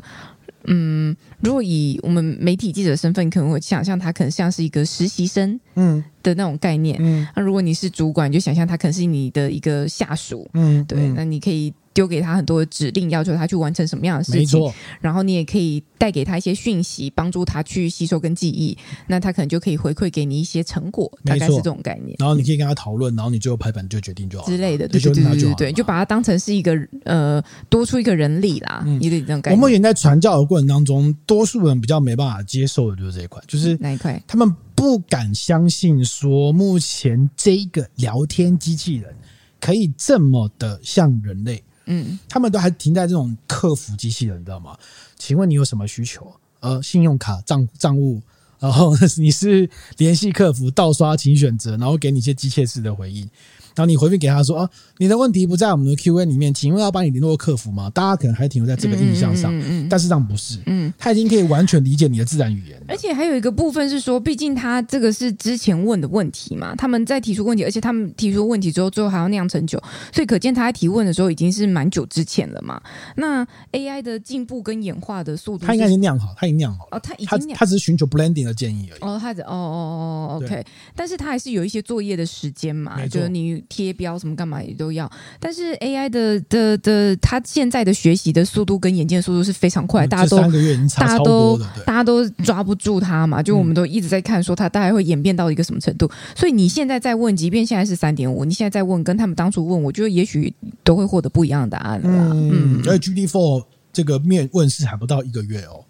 [0.69, 6.97] 嗯，如果以我们媒体记者的身份，可能会想象他可能像是一个实习生，嗯的那种概念。
[6.99, 10.49] 嗯，那如果你是主管，你就想象他可能是你的一个下属。
[10.53, 11.73] 嗯，对，那你可以。
[11.93, 14.71] 丢给他很多的指令，要求他去完成什么样的事情。
[15.01, 18.77] 然后你也可以带给他一些讯息，帮助他去吸收跟记忆。
[19.07, 22.15] 那他可能就可以回馈给你一些成果，大概是这种概念。
[22.19, 29.59] 然后你可以跟他讨论，然后你最后拍板就决定就好之类的，对对对对对，就把它当成是一个呃多出一个人力啦，有点这种概念。
[29.59, 34.21] 我们也在传教的过程当中，多数人比较没办法接受的就是这一块，就是哪一块？
[34.27, 39.15] 他们不敢相信说，目前这个聊天机器人
[39.59, 41.63] 可以这么的像人类。
[41.87, 44.77] 嗯，他们都还停在这种客服机器人，你知道吗？
[45.17, 46.31] 请问你有什么需求？
[46.59, 48.21] 呃，信用卡账账务，
[48.59, 49.67] 然后 你是
[49.97, 53.27] 联系客服，盗刷请选择，然后给你一些机械式的回应。
[53.77, 62.81] 然后你回复给他说：“啊，你的问题不在我们的 Q&A 里面，请问要帮你联络客服吗？”大家可能还停留在这个印象上，嗯但是这样不是，嗯，他已经可以完全理解你的自然语言。
[62.87, 69.79] 而且还有一个部分是说，毕竟他这个是之前问的问题嘛，他们在提出问题，而且他们提出问题之后，最后还要酿成酒，
[70.11, 72.81] 所以可见他在提问的时候已经是蛮久之前了嘛。
[73.15, 78.99] 那 AI 的进步跟演化的速度，他应该已经酿好，他已经酿好哦，他已经酿，他只是寻求 blending 的建议而已。
[79.01, 80.65] 哦，他只哦哦哦，OK，
[80.95, 84.47] 但是他还是有一些作业的时间嘛，就是你贴标什么干。
[84.47, 85.11] 嘛也都要，
[85.41, 90.37] 但是 AI 的的的，它现在的学习的速度跟演进的速度是非常快，大家都
[90.95, 100.53] 大家都大家都抓不住它嘛，就我们都一直在看说它大概会演变到一个什么程度，所以你现在在问，即便现在是三点五，你现在在问，跟他们当初问，我觉得也许
[100.85, 102.09] 都会获得不一样的答案了。
[102.33, 105.83] 嗯，而且 GPT4 这个面问世还不到一个月哦。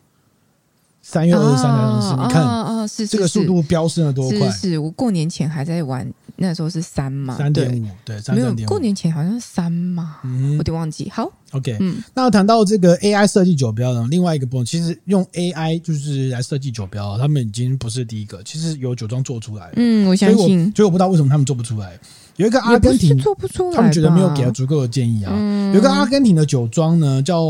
[1.10, 4.52] 三月二十三你看，哦，是这个速度飙升了多快？
[4.52, 6.06] 是，是我过年前还在玩，
[6.36, 11.10] 那时候是三嘛，三点五，对，没有过年前好像是三嘛，嗯，我有点忘记。
[11.10, 21.98] 好，OK，嗯，那谈到这个 AI 设计酒标呢，另外一个部分，其实用 AI 就是来设计酒标，他们已经不是第一个，其实有酒庄做出来，嗯，我相信，所以我不知道为什么他们做不出来。
[22.36, 25.32] 有一个阿根廷做不出来，他们觉得没有给他足够的建议啊。
[25.34, 27.42] 嗯，有一个阿根廷的酒庄呢，叫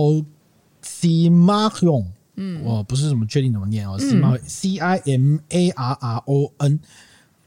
[0.86, 2.06] Cimarron。
[2.38, 6.80] 嗯，我不是怎么确定怎么念哦是，C I M A R R O N，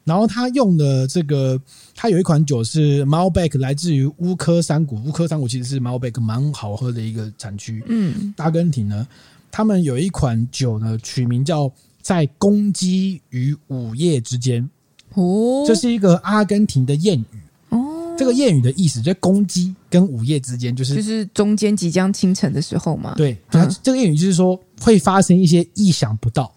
[0.05, 1.61] 然后他用的这个，
[1.95, 4.97] 他有一款酒是 Malbec，来自于乌科山谷。
[5.05, 7.82] 乌科山谷其实是 Malbec 蛮好喝的一个产区。
[7.86, 9.07] 嗯，阿根廷呢，
[9.51, 11.72] 他们有一款酒呢，取名叫
[12.03, 14.68] 在公鸡与午夜之间。
[15.14, 17.24] 哦，这是一个阿根廷的谚语。
[17.68, 17.86] 哦
[18.18, 23.14] 这个谚语的意思，就是公鸡跟午夜之间，就是就是中间即将清晨的时候嘛。
[23.16, 26.53] 对，它这个谚语就是说会发生一些意想不到、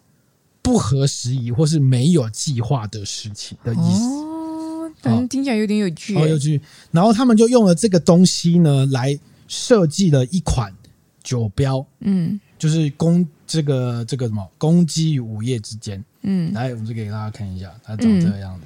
[0.61, 4.03] 不合时宜或是没有计划的事情的意思。
[4.05, 6.59] 哦，嗯，听起来有点有趣，好有趣。
[6.91, 10.74] 然后他们就用了这个东西呢，来设计了一款
[11.21, 11.86] 酒标。
[11.99, 16.03] 嗯，就是攻这个这个什么攻击与午夜之间。
[16.21, 18.65] 嗯，来，我们就给大家看一下，它长这个样子。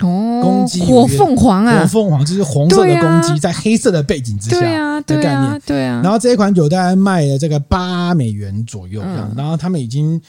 [0.00, 6.00] 哦，公鸡火凤凰啊，火凤凰就是红色的公鸡，在黑色的背景之下的概念，对啊。
[6.02, 9.00] 然后这一款酒大概卖了这个八美元左右。
[9.34, 10.20] 然后他们已经，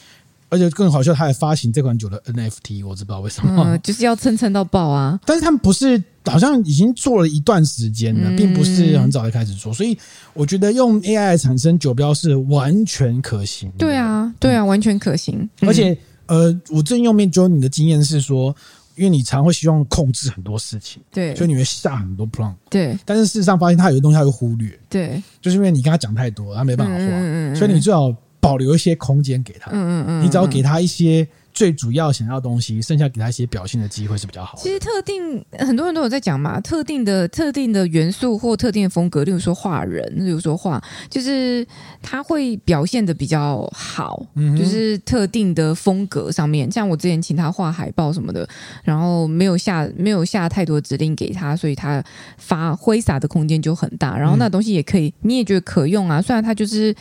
[0.47, 5.19] 而且更好笑，他还发行这款酒的 NFT，我知不知道为什么，就是要蹭蹭到爆啊。
[5.25, 9.97] 但是他们不是，好像已经做了一段时间了，并不是很早就开始做，所以
[10.33, 13.69] 我觉得用 AI 来产生酒标是完全可行。
[13.77, 15.49] 对啊，对啊，完全可行。
[15.61, 15.97] 而且，
[16.27, 18.55] 呃，我正用面就你的经验是说。
[18.97, 22.97] 因为你常会希望控制很多事情，对，所以你会下很多 prompt，对。
[23.05, 31.27] 但是事实上发现他有些东西他会忽略，对，就是因为你跟他讲太多，他没办法画，嗯嗯嗯，所以你最好保留一些空间给他，嗯嗯嗯，你只要给他一些。
[31.57, 34.61] 最主要想要的东西，剩下给他一些表现的机会是比较好的。
[34.61, 40.79] 其实特定很多人都有在讲嘛，特定的特定的元素或特定的风格，例如说画人，例如说画，
[41.09, 41.65] 就是
[41.99, 46.71] 他会表现的比较好，嗯、就是特定的风格上面。
[46.71, 48.47] 像我之前请他画海报什么的，
[48.83, 52.03] 然后没有下没有下太多指令给他，所以他
[52.37, 54.15] 发挥洒的空间就很大。
[54.15, 56.21] 然后那东西也可以，你也觉得可用啊。
[56.21, 56.93] 虽然他就是，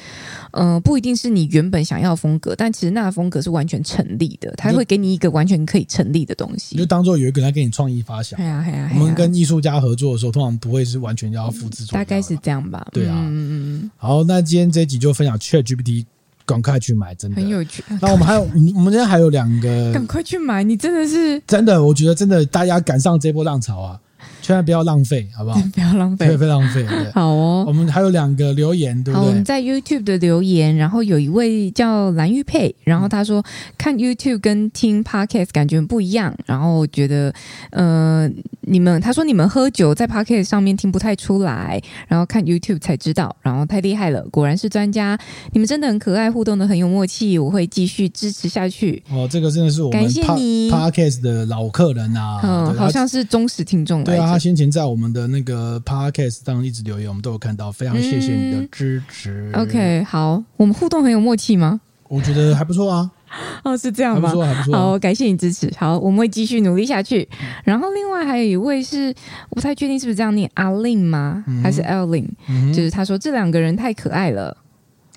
[0.53, 4.46] 嗯、呃，不一定是你原本想要的风格，但其实那个风格是完全成立的。
[4.57, 8.39] 他会给你一个完全可以成立的东西，就当做有一个人在给你创意发想。
[8.39, 8.91] 对啊，对啊。
[8.95, 12.87] 我们跟艺术家合作的时候，通常不会是完全要复制，大概是这样吧。
[12.93, 13.91] 对啊，嗯嗯嗯。
[13.97, 16.05] 好，那今天这一集就分享 ChatGPT，
[16.45, 17.83] 赶快去买，真的很有趣。
[18.01, 24.01] 那我们还有，我们今天还有两个， 赶快去买，你真的是真的，我觉得真的，大家赶上这波浪潮啊！
[24.47, 25.61] 千万不要浪费，好不好？
[25.75, 26.87] 不要浪费，不要浪费。
[26.87, 29.29] 对好哦，我们还有两个留言，对不对？
[29.29, 33.45] 我们在 YouTube 的留言，然后有一位叫蓝玉佩，然后他说
[33.77, 37.35] 看 YouTube 跟听 Podcast 感觉不一样，然后觉得，
[37.71, 38.31] 呃，
[38.61, 45.19] 你们他说你们喝酒在 Podcast 上面听不太出来，然后看 YouTube 才知道，然后太厉害了，果然是专家，
[45.51, 49.03] 你们真的很可爱，互动的很有默契，我会继续支持下去。
[49.11, 54.05] 哦，这个真的是我们 Podcast 的老客人啊，嗯，好像是忠实听众。
[54.05, 59.51] 对啊，他先前在我们的那个 Podcast 当中一直留言，我们都有看到，非常谢谢你的支持。
[59.55, 61.81] 嗯、OK，好，我们互动很有默契吗？
[62.07, 63.11] 我觉得还不错啊。
[63.65, 64.29] 哦，是这样吗？
[64.29, 64.79] 还不错，还不错。
[64.79, 65.73] 好，感谢你支持。
[65.79, 67.27] 好，我们会继续努力下去。
[67.65, 69.07] 然后另外还有一位是，
[69.49, 71.43] 我不太确定是不是这样念，阿令吗？
[71.47, 74.55] 嗯、还是 Ellen？、嗯、就是他说这两个人太可爱了。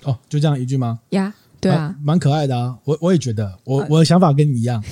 [0.04, 0.98] 哦，就这样一句吗？
[1.10, 2.74] 呀，对啊，蛮可爱的啊。
[2.84, 4.82] 我我也觉得，我我的想法跟你一样。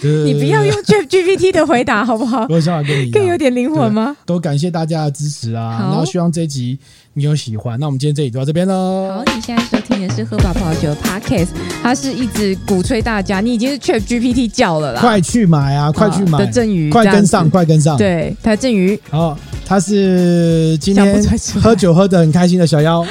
[0.00, 2.42] 你不要用 ChatGPT 的回答好不好？
[2.48, 4.16] 我的想法跟你一样，更有点灵魂吗？
[4.24, 5.76] 都感谢大家的支持啊！
[5.80, 6.78] 然后希望这一集
[7.14, 7.76] 你有喜欢。
[7.80, 9.10] 那我们今天这里就到这边喽。
[9.12, 11.48] 好，你现在收听的是喝饱葡萄酒 Podcast，
[11.82, 17.96] 它是一直鼓吹大家，你已经是 ChatGPT 叫了啦，快去买啊，快去买的郑宇，快跟上，快跟上。
[17.96, 18.96] 对，他郑宇。
[19.10, 19.36] 好，
[19.66, 21.20] 他是今天
[21.60, 23.04] 喝酒喝的很开心的小妖。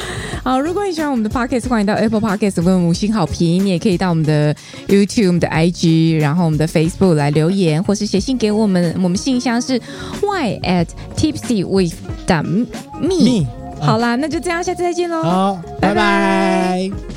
[0.48, 3.66] 好，如果你喜欢我们的 Podcast，欢迎到 Apple Podcast 为我们五星好评。
[3.66, 4.56] 你也可以到我们的
[4.88, 8.94] YouTube、我们的 IG，然后我们的 Facebook 来留言，或是写信给我们。
[9.04, 9.78] 我们信箱是
[10.22, 10.88] y at
[11.18, 11.94] tipsy with
[13.02, 13.44] me。
[13.44, 13.46] me
[13.82, 15.22] 好啦，那就这样，下次再见喽。
[15.22, 15.94] 好，拜拜。
[15.94, 17.17] 拜拜。